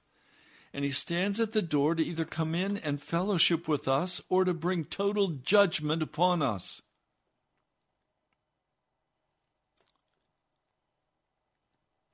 And 0.74 0.84
he 0.84 0.92
stands 0.92 1.40
at 1.40 1.52
the 1.52 1.62
door 1.62 1.94
to 1.94 2.04
either 2.04 2.26
come 2.26 2.56
in 2.56 2.78
and 2.78 3.00
fellowship 3.00 3.68
with 3.68 3.88
us 3.88 4.22
or 4.28 4.44
to 4.44 4.54
bring 4.56 4.86
total 4.86 5.28
judgment 5.28 6.02
upon 6.02 6.42
us. 6.42 6.82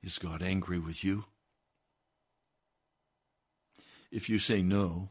Is 0.02 0.18
God 0.18 0.42
angry 0.42 0.78
with 0.78 1.02
you? 1.02 1.24
If 4.10 4.28
you 4.28 4.38
say 4.38 4.60
no, 4.60 5.10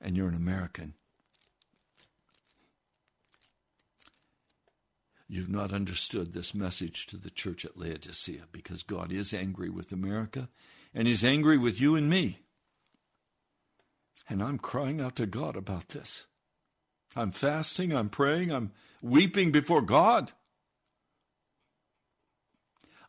and 0.00 0.16
you're 0.16 0.28
an 0.28 0.34
American, 0.34 0.94
you've 5.28 5.50
not 5.50 5.72
understood 5.72 6.32
this 6.32 6.54
message 6.54 7.06
to 7.06 7.16
the 7.16 7.30
church 7.30 7.64
at 7.64 7.78
Laodicea 7.78 8.46
because 8.50 8.82
God 8.82 9.12
is 9.12 9.32
angry 9.32 9.70
with 9.70 9.92
America 9.92 10.48
and 10.94 11.06
He's 11.06 11.24
angry 11.24 11.58
with 11.58 11.80
you 11.80 11.94
and 11.94 12.08
me. 12.08 12.40
And 14.28 14.42
I'm 14.42 14.58
crying 14.58 15.00
out 15.00 15.16
to 15.16 15.26
God 15.26 15.56
about 15.56 15.88
this. 15.88 16.26
I'm 17.16 17.32
fasting, 17.32 17.92
I'm 17.92 18.08
praying, 18.08 18.52
I'm 18.52 18.72
weeping 19.02 19.50
before 19.50 19.82
God. 19.82 20.32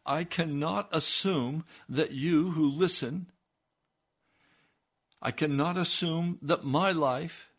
I 0.05 0.23
cannot 0.23 0.89
assume 0.91 1.63
that 1.87 2.11
you 2.11 2.51
who 2.51 2.67
listen, 2.67 3.27
I 5.21 5.29
cannot 5.29 5.77
assume 5.77 6.39
that 6.41 6.63
my 6.63 6.91
life, 6.91 7.51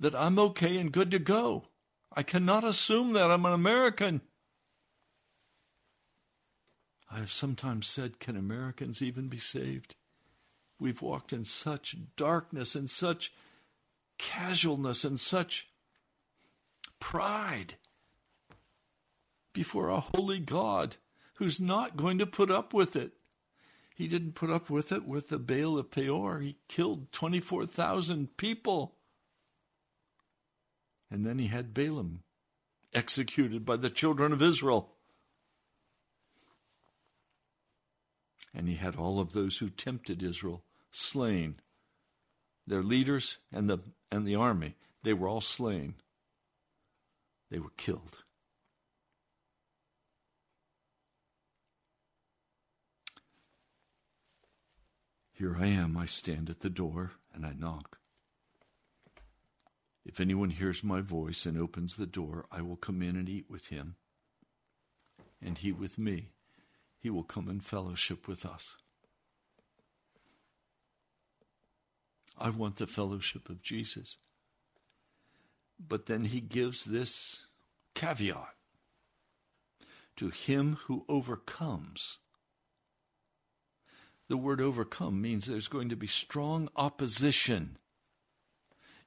that 0.00 0.14
I'm 0.14 0.38
okay 0.38 0.78
and 0.78 0.90
good 0.90 1.10
to 1.10 1.18
go. 1.18 1.66
I 2.14 2.22
cannot 2.22 2.64
assume 2.64 3.12
that 3.12 3.30
I'm 3.30 3.44
an 3.44 3.52
American. 3.52 4.22
I 7.12 7.18
have 7.18 7.32
sometimes 7.32 7.86
said, 7.86 8.20
can 8.20 8.36
Americans 8.36 9.02
even 9.02 9.28
be 9.28 9.38
saved? 9.38 9.96
We've 10.78 11.02
walked 11.02 11.32
in 11.32 11.44
such 11.44 11.94
darkness 12.16 12.74
and 12.74 12.88
such 12.88 13.32
casualness 14.18 15.04
and 15.04 15.20
such 15.20 15.68
pride 17.00 17.74
before 19.52 19.88
a 19.88 20.00
holy 20.00 20.38
God 20.38 20.96
who's 21.36 21.60
not 21.60 21.96
going 21.96 22.18
to 22.18 22.26
put 22.26 22.50
up 22.50 22.72
with 22.72 22.96
it. 22.96 23.12
He 23.94 24.08
didn't 24.08 24.34
put 24.34 24.50
up 24.50 24.70
with 24.70 24.90
it 24.90 25.06
with 25.06 25.28
the 25.28 25.38
Baal 25.38 25.78
of 25.78 25.90
Peor. 25.90 26.40
He 26.40 26.56
killed 26.68 27.12
24,000 27.12 28.36
people. 28.38 28.94
And 31.10 31.26
then 31.26 31.38
he 31.38 31.48
had 31.48 31.74
Balaam 31.74 32.22
executed 32.94 33.66
by 33.66 33.76
the 33.76 33.90
children 33.90 34.32
of 34.32 34.40
Israel. 34.40 34.92
And 38.54 38.68
he 38.68 38.74
had 38.74 38.96
all 38.96 39.18
of 39.18 39.32
those 39.32 39.58
who 39.58 39.70
tempted 39.70 40.22
Israel 40.22 40.64
slain. 40.90 41.56
Their 42.66 42.82
leaders 42.82 43.38
and 43.50 43.68
the, 43.68 43.78
and 44.10 44.26
the 44.26 44.36
army, 44.36 44.76
they 45.02 45.12
were 45.12 45.28
all 45.28 45.40
slain. 45.40 45.94
They 47.50 47.58
were 47.58 47.72
killed. 47.76 48.24
Here 55.32 55.56
I 55.58 55.66
am, 55.66 55.96
I 55.96 56.06
stand 56.06 56.50
at 56.50 56.60
the 56.60 56.70
door 56.70 57.12
and 57.34 57.44
I 57.44 57.52
knock. 57.52 57.98
If 60.04 60.20
anyone 60.20 60.50
hears 60.50 60.82
my 60.82 61.00
voice 61.00 61.46
and 61.46 61.58
opens 61.58 61.96
the 61.96 62.06
door, 62.06 62.46
I 62.50 62.62
will 62.62 62.76
come 62.76 63.02
in 63.02 63.16
and 63.16 63.28
eat 63.28 63.46
with 63.48 63.68
him, 63.68 63.96
and 65.40 65.58
he 65.58 65.72
with 65.72 65.98
me. 65.98 66.30
He 67.02 67.10
will 67.10 67.24
come 67.24 67.48
in 67.48 67.58
fellowship 67.58 68.28
with 68.28 68.46
us. 68.46 68.76
I 72.38 72.48
want 72.50 72.76
the 72.76 72.86
fellowship 72.86 73.48
of 73.50 73.60
Jesus. 73.60 74.16
But 75.80 76.06
then 76.06 76.26
he 76.26 76.40
gives 76.40 76.84
this 76.84 77.46
caveat 77.96 78.54
to 80.16 80.28
him 80.28 80.76
who 80.84 81.04
overcomes. 81.08 82.20
The 84.28 84.36
word 84.36 84.60
overcome 84.60 85.20
means 85.20 85.46
there's 85.46 85.66
going 85.66 85.88
to 85.88 85.96
be 85.96 86.06
strong 86.06 86.68
opposition. 86.76 87.78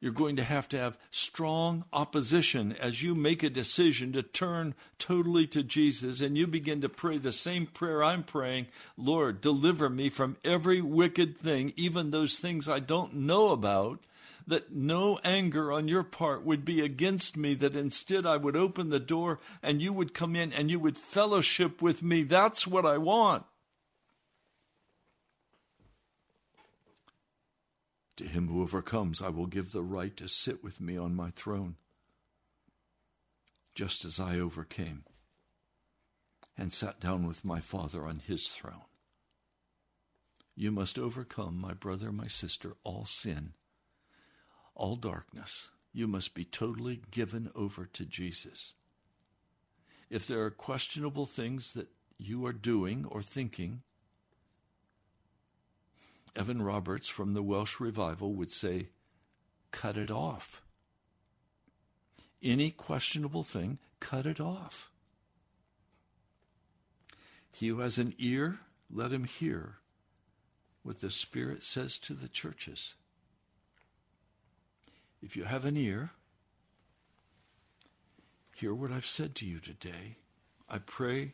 You're 0.06 0.14
going 0.14 0.36
to 0.36 0.44
have 0.44 0.70
to 0.70 0.78
have 0.78 1.00
strong 1.10 1.84
opposition 1.92 2.74
as 2.74 3.02
you 3.02 3.16
make 3.16 3.42
a 3.42 3.50
decision 3.50 4.14
to 4.14 4.22
turn 4.22 4.76
totally 5.00 5.48
to 5.48 5.64
Jesus 5.64 6.22
and 6.22 6.38
you 6.38 6.46
begin 6.46 6.82
to 6.82 6.90
pray 6.90 7.18
the 7.18 7.32
same 7.32 7.66
prayer 7.66 8.04
I'm 8.04 8.22
praying 8.22 8.68
Lord, 8.98 9.42
deliver 9.42 9.90
me 9.90 10.10
from 10.10 10.38
every 10.44 10.80
wicked 10.80 11.40
thing, 11.40 11.74
even 11.76 12.12
those 12.12 12.38
things 12.38 12.70
I 12.70 12.78
don't 12.82 13.16
know 13.16 13.50
about. 13.50 14.02
That 14.46 14.72
no 14.72 15.20
anger 15.24 15.72
on 15.72 15.88
your 15.88 16.04
part 16.04 16.46
would 16.46 16.64
be 16.64 16.82
against 16.82 17.36
me, 17.36 17.56
that 17.56 17.76
instead 17.76 18.28
I 18.28 18.38
would 18.38 18.56
open 18.56 18.92
the 18.92 19.00
door 19.00 19.40
and 19.64 19.82
you 19.82 19.92
would 19.92 20.14
come 20.14 20.36
in 20.36 20.54
and 20.54 20.70
you 20.70 20.78
would 20.78 21.00
fellowship 21.00 21.82
with 21.82 22.04
me. 22.04 22.22
That's 22.22 22.68
what 22.68 22.86
I 22.86 23.00
want. 23.00 23.44
To 28.18 28.26
him 28.26 28.48
who 28.48 28.62
overcomes, 28.62 29.22
I 29.22 29.30
will 29.30 29.48
give 29.48 29.72
the 29.72 29.84
right 29.84 30.16
to 30.18 30.28
sit 30.28 30.64
with 30.64 30.80
me 30.80 30.98
on 30.98 31.16
my 31.16 31.32
throne, 31.32 31.76
just 33.74 34.06
as 34.06 34.20
I 34.20 34.40
overcame 34.40 35.04
and 36.58 36.72
sat 36.72 37.00
down 37.00 37.28
with 37.28 37.44
my 37.44 37.60
Father 37.60 38.06
on 38.06 38.20
his 38.20 38.48
throne. 38.48 38.86
You 40.56 40.72
must 40.72 40.98
overcome, 40.98 41.60
my 41.60 41.74
brother, 41.74 42.12
my 42.12 42.28
sister, 42.28 42.78
all 42.84 43.06
sin, 43.06 43.54
all 44.74 44.96
darkness. 44.96 45.70
You 45.92 46.08
must 46.08 46.34
be 46.34 46.46
totally 46.46 47.02
given 47.12 47.52
over 47.56 47.86
to 47.86 48.06
Jesus. 48.06 48.74
If 50.10 50.28
there 50.28 50.42
are 50.44 50.52
questionable 50.52 51.26
things 51.26 51.74
that 51.74 51.90
you 52.18 52.46
are 52.46 52.54
doing 52.54 53.06
or 53.06 53.22
thinking, 53.22 53.82
Evan 56.36 56.62
Roberts 56.62 57.08
from 57.08 57.34
the 57.34 57.44
Welsh 57.44 57.80
Revival 57.80 58.34
would 58.34 58.52
say, 58.52 58.90
cut 59.72 59.98
it 59.98 60.12
off. 60.12 60.62
Any 62.44 62.72
questionable 62.72 63.44
thing, 63.44 63.80
cut 64.00 64.26
it 64.26 64.40
off. 64.40 64.92
He 67.52 67.70
who 67.70 67.80
has 67.80 67.98
an 67.98 68.14
ear, 68.18 68.60
let 68.92 69.14
him 69.14 69.24
hear 69.24 69.78
what 70.84 71.00
the 71.00 71.10
Spirit 71.10 71.64
says 71.64 71.98
to 72.00 72.14
the 72.14 72.28
churches. 72.28 72.96
If 75.22 75.36
you 75.38 75.46
have 75.46 75.66
an 75.66 75.78
ear, 75.78 76.12
hear 78.56 78.74
what 78.74 78.92
I've 78.92 79.08
said 79.08 79.36
to 79.36 79.46
you 79.46 79.60
today. 79.60 80.18
I 80.70 80.80
pray 80.80 81.34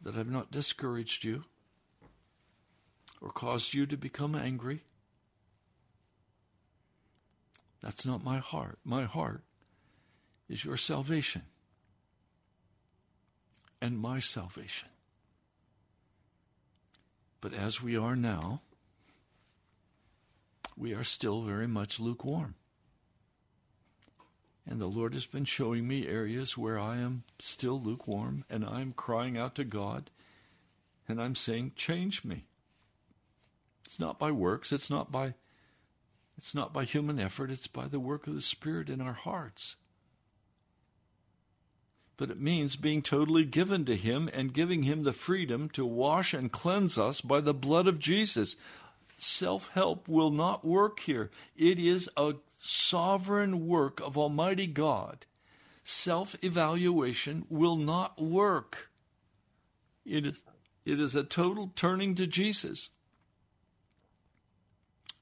that 0.00 0.16
I've 0.16 0.30
not 0.30 0.50
discouraged 0.50 1.22
you 1.22 1.44
or 3.20 3.30
caused 3.30 3.74
you 3.74 3.86
to 3.86 3.96
become 3.96 4.34
angry. 4.34 4.84
That's 7.82 8.06
not 8.06 8.24
my 8.24 8.38
heart. 8.38 8.78
My 8.84 9.04
heart 9.04 9.42
is 10.48 10.64
your 10.64 10.76
salvation 10.76 11.42
and 13.80 13.98
my 13.98 14.18
salvation. 14.18 14.88
But 17.40 17.54
as 17.54 17.82
we 17.82 17.96
are 17.96 18.16
now, 18.16 18.62
we 20.76 20.92
are 20.92 21.04
still 21.04 21.42
very 21.42 21.68
much 21.68 22.00
lukewarm. 22.00 22.54
And 24.66 24.80
the 24.80 24.86
Lord 24.86 25.14
has 25.14 25.26
been 25.26 25.44
showing 25.44 25.88
me 25.88 26.06
areas 26.06 26.58
where 26.58 26.78
I 26.78 26.98
am 26.98 27.24
still 27.38 27.80
lukewarm 27.80 28.44
and 28.50 28.64
I'm 28.64 28.92
crying 28.92 29.38
out 29.38 29.54
to 29.54 29.64
God 29.64 30.10
and 31.08 31.22
I'm 31.22 31.34
saying, 31.34 31.72
Change 31.74 32.24
me. 32.24 32.44
It's 33.88 33.98
not 33.98 34.18
by 34.18 34.32
works, 34.32 34.70
it's 34.70 34.90
not 34.90 35.10
by 35.10 35.32
it's 36.36 36.54
not 36.54 36.74
by 36.74 36.84
human 36.84 37.18
effort, 37.18 37.50
it's 37.50 37.66
by 37.66 37.88
the 37.88 37.98
work 37.98 38.26
of 38.26 38.34
the 38.34 38.42
Spirit 38.42 38.90
in 38.90 39.00
our 39.00 39.14
hearts. 39.14 39.76
But 42.18 42.30
it 42.30 42.38
means 42.38 42.76
being 42.76 43.00
totally 43.00 43.46
given 43.46 43.86
to 43.86 43.96
Him 43.96 44.28
and 44.34 44.52
giving 44.52 44.82
Him 44.82 45.04
the 45.04 45.14
freedom 45.14 45.70
to 45.70 45.86
wash 45.86 46.34
and 46.34 46.52
cleanse 46.52 46.98
us 46.98 47.22
by 47.22 47.40
the 47.40 47.54
blood 47.54 47.88
of 47.88 47.98
Jesus. 47.98 48.56
Self 49.16 49.70
help 49.70 50.06
will 50.06 50.30
not 50.30 50.66
work 50.66 51.00
here. 51.00 51.30
It 51.56 51.78
is 51.78 52.10
a 52.14 52.34
sovereign 52.58 53.66
work 53.66 54.00
of 54.00 54.18
Almighty 54.18 54.66
God. 54.66 55.24
Self 55.82 56.36
evaluation 56.44 57.46
will 57.48 57.76
not 57.76 58.20
work. 58.20 58.90
It 60.04 60.26
is, 60.26 60.42
it 60.84 61.00
is 61.00 61.14
a 61.14 61.24
total 61.24 61.72
turning 61.74 62.14
to 62.16 62.26
Jesus 62.26 62.90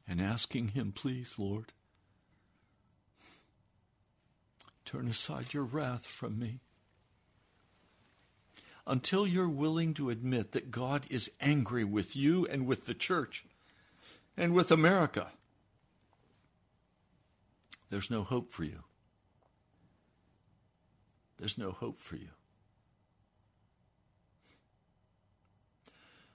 and 0.09 0.21
asking 0.21 0.69
Him, 0.69 0.93
please, 0.93 1.39
Lord, 1.39 1.73
turn 4.85 5.09
aside 5.09 5.53
your 5.53 5.65
wrath 5.65 6.07
from 6.07 6.39
me. 6.39 6.61
Until 8.87 9.27
you're 9.27 9.49
willing 9.49 9.95
to 9.95 10.11
admit 10.11 10.53
that 10.53 10.71
God 10.71 11.07
is 11.11 11.33
angry 11.41 11.83
with 11.83 12.15
you 12.15 12.47
and 12.47 12.67
with 12.67 12.87
the 12.87 12.95
church 12.95 13.45
and 14.37 14.55
with 14.55 14.71
America, 14.71 15.33
there's 17.91 18.11
no 18.11 18.23
hope 18.23 18.53
for 18.53 18.63
you. 18.63 18.85
There's 21.39 21.59
no 21.59 21.73
hope 21.73 21.99
for 21.99 22.17
you. 22.17 22.29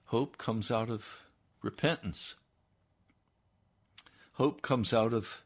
Hope 0.05 0.37
comes 0.37 0.69
out 0.69 0.89
of 0.89 1.21
repentance. 1.61 2.35
Hope 4.33 4.61
comes 4.61 4.93
out 4.93 5.13
of 5.13 5.43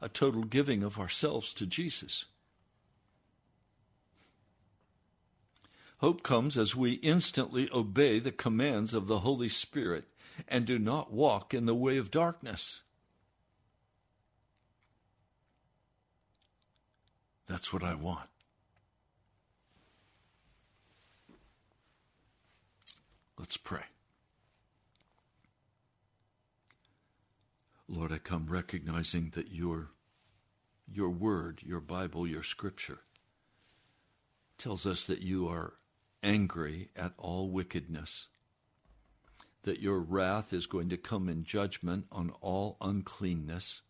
a 0.00 0.08
total 0.08 0.44
giving 0.44 0.82
of 0.82 0.98
ourselves 0.98 1.54
to 1.54 1.66
Jesus. 1.66 2.26
Hope 5.98 6.22
comes 6.22 6.58
as 6.58 6.76
we 6.76 6.94
instantly 6.94 7.70
obey 7.72 8.18
the 8.18 8.32
commands 8.32 8.92
of 8.92 9.06
the 9.06 9.20
Holy 9.20 9.48
Spirit 9.48 10.04
and 10.46 10.66
do 10.66 10.78
not 10.78 11.12
walk 11.12 11.54
in 11.54 11.64
the 11.64 11.74
way 11.74 11.96
of 11.96 12.10
darkness. 12.10 12.82
That's 17.46 17.72
what 17.72 17.82
I 17.82 17.94
want. 17.94 18.28
Let's 23.38 23.56
pray. 23.56 23.84
Lord, 27.88 28.12
I 28.12 28.18
come 28.18 28.46
recognizing 28.48 29.30
that 29.34 29.52
your, 29.52 29.90
your 30.90 31.10
word, 31.10 31.60
your 31.62 31.80
Bible, 31.80 32.26
your 32.26 32.42
scripture 32.42 33.00
tells 34.56 34.86
us 34.86 35.06
that 35.06 35.20
you 35.20 35.48
are 35.48 35.74
angry 36.22 36.88
at 36.96 37.12
all 37.18 37.50
wickedness, 37.50 38.28
that 39.64 39.80
your 39.80 40.00
wrath 40.00 40.52
is 40.52 40.66
going 40.66 40.88
to 40.88 40.96
come 40.96 41.28
in 41.28 41.44
judgment 41.44 42.06
on 42.10 42.32
all 42.40 42.78
uncleanness, 42.80 43.82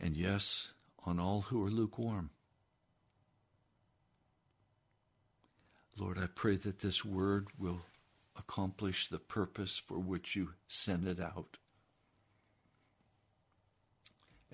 and 0.00 0.16
yes, 0.16 0.72
on 1.06 1.20
all 1.20 1.42
who 1.42 1.64
are 1.64 1.70
lukewarm. 1.70 2.30
Lord, 5.96 6.18
I 6.18 6.26
pray 6.26 6.56
that 6.56 6.80
this 6.80 7.04
word 7.04 7.48
will 7.58 7.82
accomplish 8.36 9.08
the 9.08 9.18
purpose 9.18 9.78
for 9.78 9.98
which 9.98 10.34
you 10.34 10.54
sent 10.68 11.06
it 11.06 11.20
out 11.20 11.58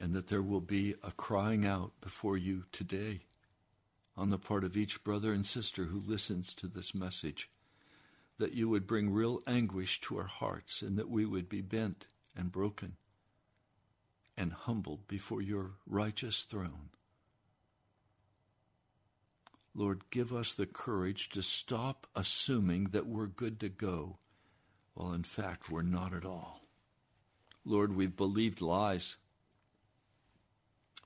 and 0.01 0.13
that 0.15 0.29
there 0.29 0.43
will 0.43 0.61
be 0.61 0.95
a 1.03 1.13
crying 1.13 1.67
out 1.67 1.93
before 2.01 2.37
you 2.37 2.65
today 2.73 3.21
on 4.17 4.31
the 4.31 4.39
part 4.39 4.65
of 4.65 4.77
each 4.77 5.03
brother 5.05 5.33
and 5.33 5.45
sister 5.45 5.85
who 5.85 6.01
listens 6.01 6.55
to 6.55 6.67
this 6.67 6.95
message, 6.95 7.51
that 8.39 8.55
you 8.55 8.69
would 8.69 8.87
bring 8.87 9.11
real 9.11 9.41
anguish 9.47 10.01
to 10.01 10.17
our 10.19 10.27
hearts 10.27 10.83
and 10.83 10.97
that 10.99 11.11
we 11.11 11.25
would 11.25 11.49
be 11.49 11.61
bent 11.61 12.07
and 12.37 12.51
broken 12.53 12.97
and 14.37 14.53
humbled 14.53 15.07
before 15.07 15.41
your 15.41 15.73
righteous 15.87 16.43
throne. 16.43 16.91
Lord, 19.75 20.03
give 20.11 20.33
us 20.33 20.55
the 20.55 20.67
courage 20.67 21.29
to 21.31 21.43
stop 21.43 22.07
assuming 22.15 22.85
that 22.87 23.07
we're 23.07 23.27
good 23.27 23.59
to 23.61 23.69
go, 23.69 24.19
while 24.95 25.13
in 25.13 25.25
fact 25.25 25.71
we're 25.71 25.83
not 25.83 26.15
at 26.15 26.25
all. 26.25 26.61
Lord, 27.65 27.97
we've 27.97 28.17
believed 28.17 28.61
lies 28.61 29.17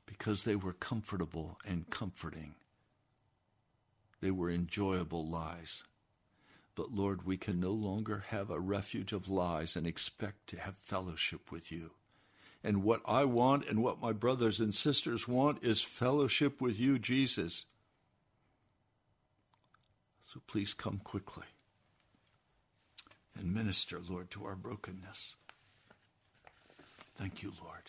because 0.08 0.44
they 0.44 0.56
were 0.56 0.72
comfortable 0.72 1.58
and 1.66 1.90
comforting. 1.90 2.54
They 4.22 4.30
were 4.30 4.50
enjoyable 4.50 5.26
lies. 5.26 5.84
But 6.74 6.92
Lord, 6.92 7.26
we 7.26 7.36
can 7.36 7.60
no 7.60 7.72
longer 7.72 8.24
have 8.28 8.50
a 8.50 8.58
refuge 8.58 9.12
of 9.12 9.28
lies 9.28 9.76
and 9.76 9.86
expect 9.86 10.46
to 10.48 10.58
have 10.58 10.76
fellowship 10.78 11.52
with 11.52 11.70
you. 11.70 11.90
And 12.64 12.82
what 12.82 13.02
I 13.06 13.24
want 13.24 13.68
and 13.68 13.82
what 13.82 14.00
my 14.00 14.12
brothers 14.12 14.60
and 14.60 14.74
sisters 14.74 15.28
want 15.28 15.62
is 15.62 15.82
fellowship 15.82 16.60
with 16.60 16.80
you, 16.80 16.98
Jesus. 16.98 17.66
So 20.24 20.40
please 20.46 20.72
come 20.72 21.00
quickly 21.04 21.46
and 23.38 23.54
minister, 23.54 24.00
Lord, 24.08 24.30
to 24.32 24.46
our 24.46 24.56
brokenness. 24.56 25.36
Thank 27.16 27.42
you, 27.42 27.52
Lord. 27.62 27.87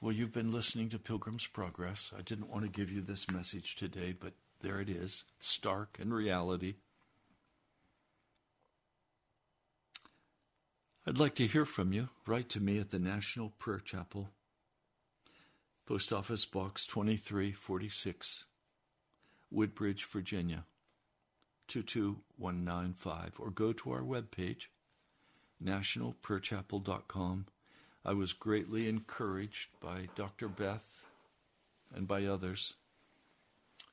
Well, 0.00 0.12
you've 0.12 0.32
been 0.32 0.52
listening 0.52 0.90
to 0.90 0.98
Pilgrim's 1.00 1.48
Progress. 1.48 2.12
I 2.16 2.22
didn't 2.22 2.48
want 2.48 2.62
to 2.62 2.70
give 2.70 2.92
you 2.92 3.00
this 3.00 3.28
message 3.28 3.74
today, 3.74 4.14
but 4.18 4.34
there 4.60 4.80
it 4.80 4.88
is, 4.88 5.24
stark 5.40 5.98
in 6.00 6.12
reality. 6.12 6.74
I'd 11.04 11.18
like 11.18 11.34
to 11.36 11.48
hear 11.48 11.64
from 11.64 11.92
you. 11.92 12.10
Write 12.26 12.48
to 12.50 12.60
me 12.60 12.78
at 12.78 12.90
the 12.90 13.00
National 13.00 13.50
Prayer 13.58 13.80
Chapel, 13.80 14.30
Post 15.84 16.12
Office 16.12 16.46
Box 16.46 16.86
2346, 16.86 18.44
Woodbridge, 19.50 20.04
Virginia 20.04 20.64
22195, 21.66 23.40
or 23.40 23.50
go 23.50 23.72
to 23.72 23.90
our 23.90 24.02
webpage, 24.02 24.68
nationalprayerchapel.com. 25.64 27.46
I 28.04 28.12
was 28.14 28.32
greatly 28.32 28.88
encouraged 28.88 29.68
by 29.80 30.08
Dr. 30.14 30.46
Beth 30.48 31.02
and 31.94 32.08
by 32.08 32.24
others 32.24 32.74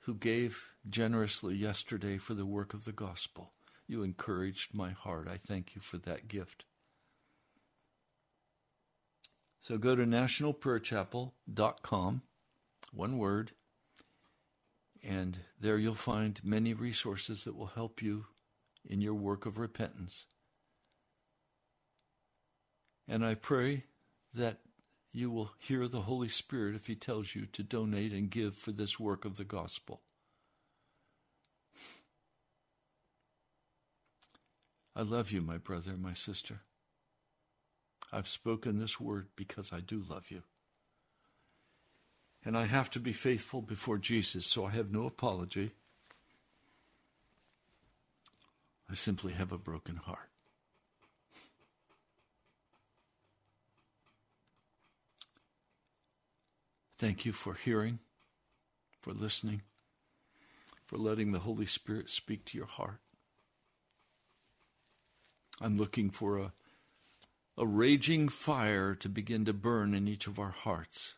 who 0.01 0.13
gave 0.13 0.75
generously 0.87 1.55
yesterday 1.55 2.17
for 2.17 2.35
the 2.35 2.45
work 2.45 2.73
of 2.73 2.83
the 2.85 2.91
gospel. 2.91 3.53
You 3.87 4.03
encouraged 4.03 4.73
my 4.73 4.91
heart. 4.91 5.27
I 5.27 5.37
thank 5.37 5.75
you 5.75 5.81
for 5.81 5.97
that 5.97 6.27
gift. 6.27 6.65
So 9.61 9.79
go 9.79 9.95
to 9.95 10.05
nationalprayerchapel.com, 10.05 12.21
one 12.93 13.17
word, 13.17 13.53
and 15.03 15.39
there 15.59 15.79
you'll 15.79 15.95
find 15.95 16.39
many 16.43 16.75
resources 16.75 17.45
that 17.45 17.55
will 17.55 17.65
help 17.67 18.01
you 18.01 18.25
in 18.87 19.01
your 19.01 19.15
work 19.15 19.47
of 19.47 19.57
repentance. 19.57 20.25
And 23.07 23.25
I 23.25 23.35
pray 23.35 23.85
that 24.35 24.59
you 25.11 25.31
will 25.31 25.51
hear 25.59 25.87
the 25.87 26.01
Holy 26.01 26.27
Spirit 26.27 26.75
if 26.75 26.87
He 26.87 26.95
tells 26.95 27.35
you 27.35 27.45
to 27.47 27.63
donate 27.63 28.11
and 28.11 28.29
give 28.29 28.55
for 28.55 28.71
this 28.71 28.99
work 28.99 29.25
of 29.25 29.37
the 29.37 29.43
gospel. 29.43 30.01
I 34.95 35.01
love 35.01 35.31
you, 35.31 35.41
my 35.41 35.57
brother, 35.57 35.97
my 35.97 36.13
sister. 36.13 36.61
I've 38.13 38.27
spoken 38.27 38.79
this 38.79 38.99
word 38.99 39.27
because 39.35 39.73
I 39.73 39.81
do 39.81 40.03
love 40.09 40.31
you. 40.31 40.43
And 42.45 42.57
I 42.57 42.65
have 42.65 42.89
to 42.91 42.99
be 42.99 43.11
faithful 43.11 43.61
before 43.61 43.97
Jesus, 43.97 44.45
so 44.45 44.65
I 44.65 44.71
have 44.71 44.91
no 44.91 45.05
apology. 45.05 45.71
I 48.89 48.93
simply 48.93 49.33
have 49.33 49.51
a 49.51 49.57
broken 49.57 49.95
heart. 49.95 50.29
Thank 56.97 57.25
you 57.25 57.33
for 57.33 57.55
hearing, 57.55 57.99
for 59.01 59.11
listening, 59.11 59.63
for 60.85 60.97
letting 60.97 61.31
the 61.31 61.39
Holy 61.39 61.65
Spirit 61.65 62.09
speak 62.09 62.45
to 62.45 62.57
your 62.57 62.67
heart. 62.67 62.99
I'm 65.59 65.77
looking 65.77 66.09
for 66.09 66.37
a, 66.37 66.53
a 67.57 67.65
raging 67.65 68.29
fire 68.29 68.95
to 68.95 69.09
begin 69.09 69.43
to 69.45 69.53
burn 69.53 69.93
in 69.93 70.07
each 70.07 70.25
of 70.27 70.39
our 70.39 70.51
hearts 70.51 71.15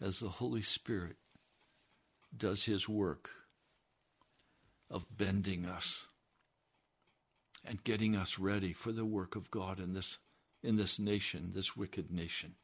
as 0.00 0.20
the 0.20 0.28
Holy 0.28 0.62
Spirit 0.62 1.16
does 2.36 2.64
his 2.64 2.88
work 2.88 3.30
of 4.90 5.06
bending 5.16 5.66
us 5.66 6.06
and 7.64 7.82
getting 7.84 8.14
us 8.14 8.38
ready 8.38 8.72
for 8.72 8.92
the 8.92 9.04
work 9.04 9.34
of 9.34 9.50
God 9.50 9.80
in 9.80 9.94
this 9.94 10.18
in 10.62 10.76
this 10.76 11.00
nation, 11.00 11.50
this 11.54 11.76
wicked 11.76 12.12
nation. 12.12 12.54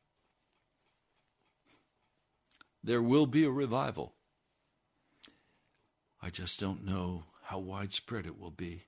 There 2.82 3.02
will 3.02 3.26
be 3.26 3.44
a 3.44 3.50
revival. 3.50 4.14
I 6.22 6.30
just 6.30 6.58
don't 6.58 6.84
know 6.84 7.24
how 7.44 7.58
widespread 7.58 8.26
it 8.26 8.38
will 8.38 8.50
be. 8.50 8.84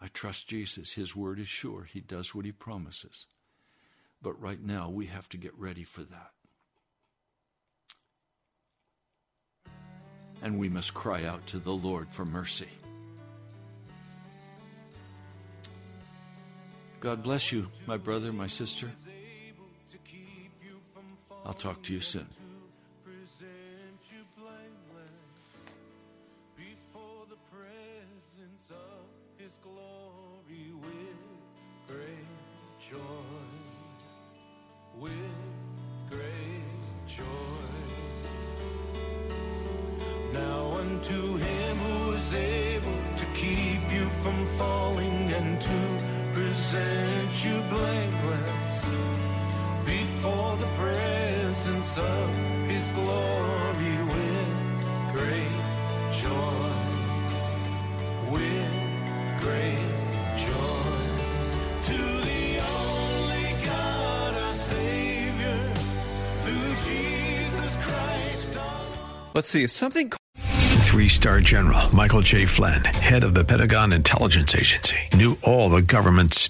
I 0.00 0.08
trust 0.08 0.48
Jesus. 0.48 0.92
His 0.92 1.14
word 1.14 1.38
is 1.38 1.48
sure. 1.48 1.84
He 1.84 2.00
does 2.00 2.34
what 2.34 2.44
he 2.44 2.52
promises. 2.52 3.26
But 4.22 4.40
right 4.40 4.62
now, 4.62 4.88
we 4.88 5.06
have 5.06 5.28
to 5.30 5.36
get 5.36 5.54
ready 5.58 5.84
for 5.84 6.02
that. 6.02 6.30
And 10.42 10.58
we 10.58 10.68
must 10.68 10.94
cry 10.94 11.24
out 11.24 11.46
to 11.48 11.58
the 11.58 11.72
Lord 11.72 12.08
for 12.10 12.24
mercy. 12.24 12.68
God 17.00 17.22
bless 17.22 17.52
you, 17.52 17.68
my 17.86 17.96
brother, 17.96 18.32
my 18.32 18.46
sister. 18.46 18.90
I'll 21.44 21.52
talk 21.54 21.82
to 21.84 21.94
you 21.94 22.00
soon. 22.00 22.26
present 23.04 24.00
you 24.10 24.22
blameless 24.36 25.46
before 26.56 27.24
the 27.28 27.40
presence 27.50 28.70
of 28.70 29.06
his 29.38 29.58
glory 29.62 30.72
with 30.74 31.20
great 31.88 32.30
joy, 32.78 33.48
with 34.98 35.14
great 36.08 37.06
joy. 37.06 37.24
Now 40.32 40.78
unto 40.82 41.36
him 41.36 41.76
who 41.78 42.12
is 42.12 42.34
able 42.34 43.00
to 43.16 43.24
keep 43.34 43.92
you 43.92 44.08
from 44.22 44.46
falling 44.58 45.32
and 45.32 45.60
to 45.60 45.80
present 46.34 47.44
you 47.44 47.62
blameless 47.70 48.59
presence 51.70 51.98
of 51.98 52.30
his 52.68 52.90
glory 52.92 53.96
with 54.10 54.48
great 55.12 55.62
joy, 56.12 56.70
with 58.30 58.70
great 59.40 60.36
joy. 60.36 60.80
To 61.84 61.96
the 61.96 62.60
only 62.60 63.64
God, 63.64 64.34
our 64.34 64.52
Savior, 64.52 65.74
through 66.40 66.74
Jesus 66.86 67.76
Christ 67.76 68.56
our 68.56 68.86
Let's 69.34 69.48
see, 69.48 69.62
if 69.62 69.70
something 69.70 70.12
Three 70.90 71.08
star 71.08 71.40
general 71.40 71.94
Michael 71.94 72.20
J. 72.20 72.46
Flynn, 72.46 72.82
head 72.82 73.22
of 73.22 73.32
the 73.32 73.44
Pentagon 73.44 73.92
Intelligence 73.92 74.56
Agency, 74.56 74.96
knew 75.14 75.38
all 75.44 75.70
the 75.70 75.82
government's 75.82 76.49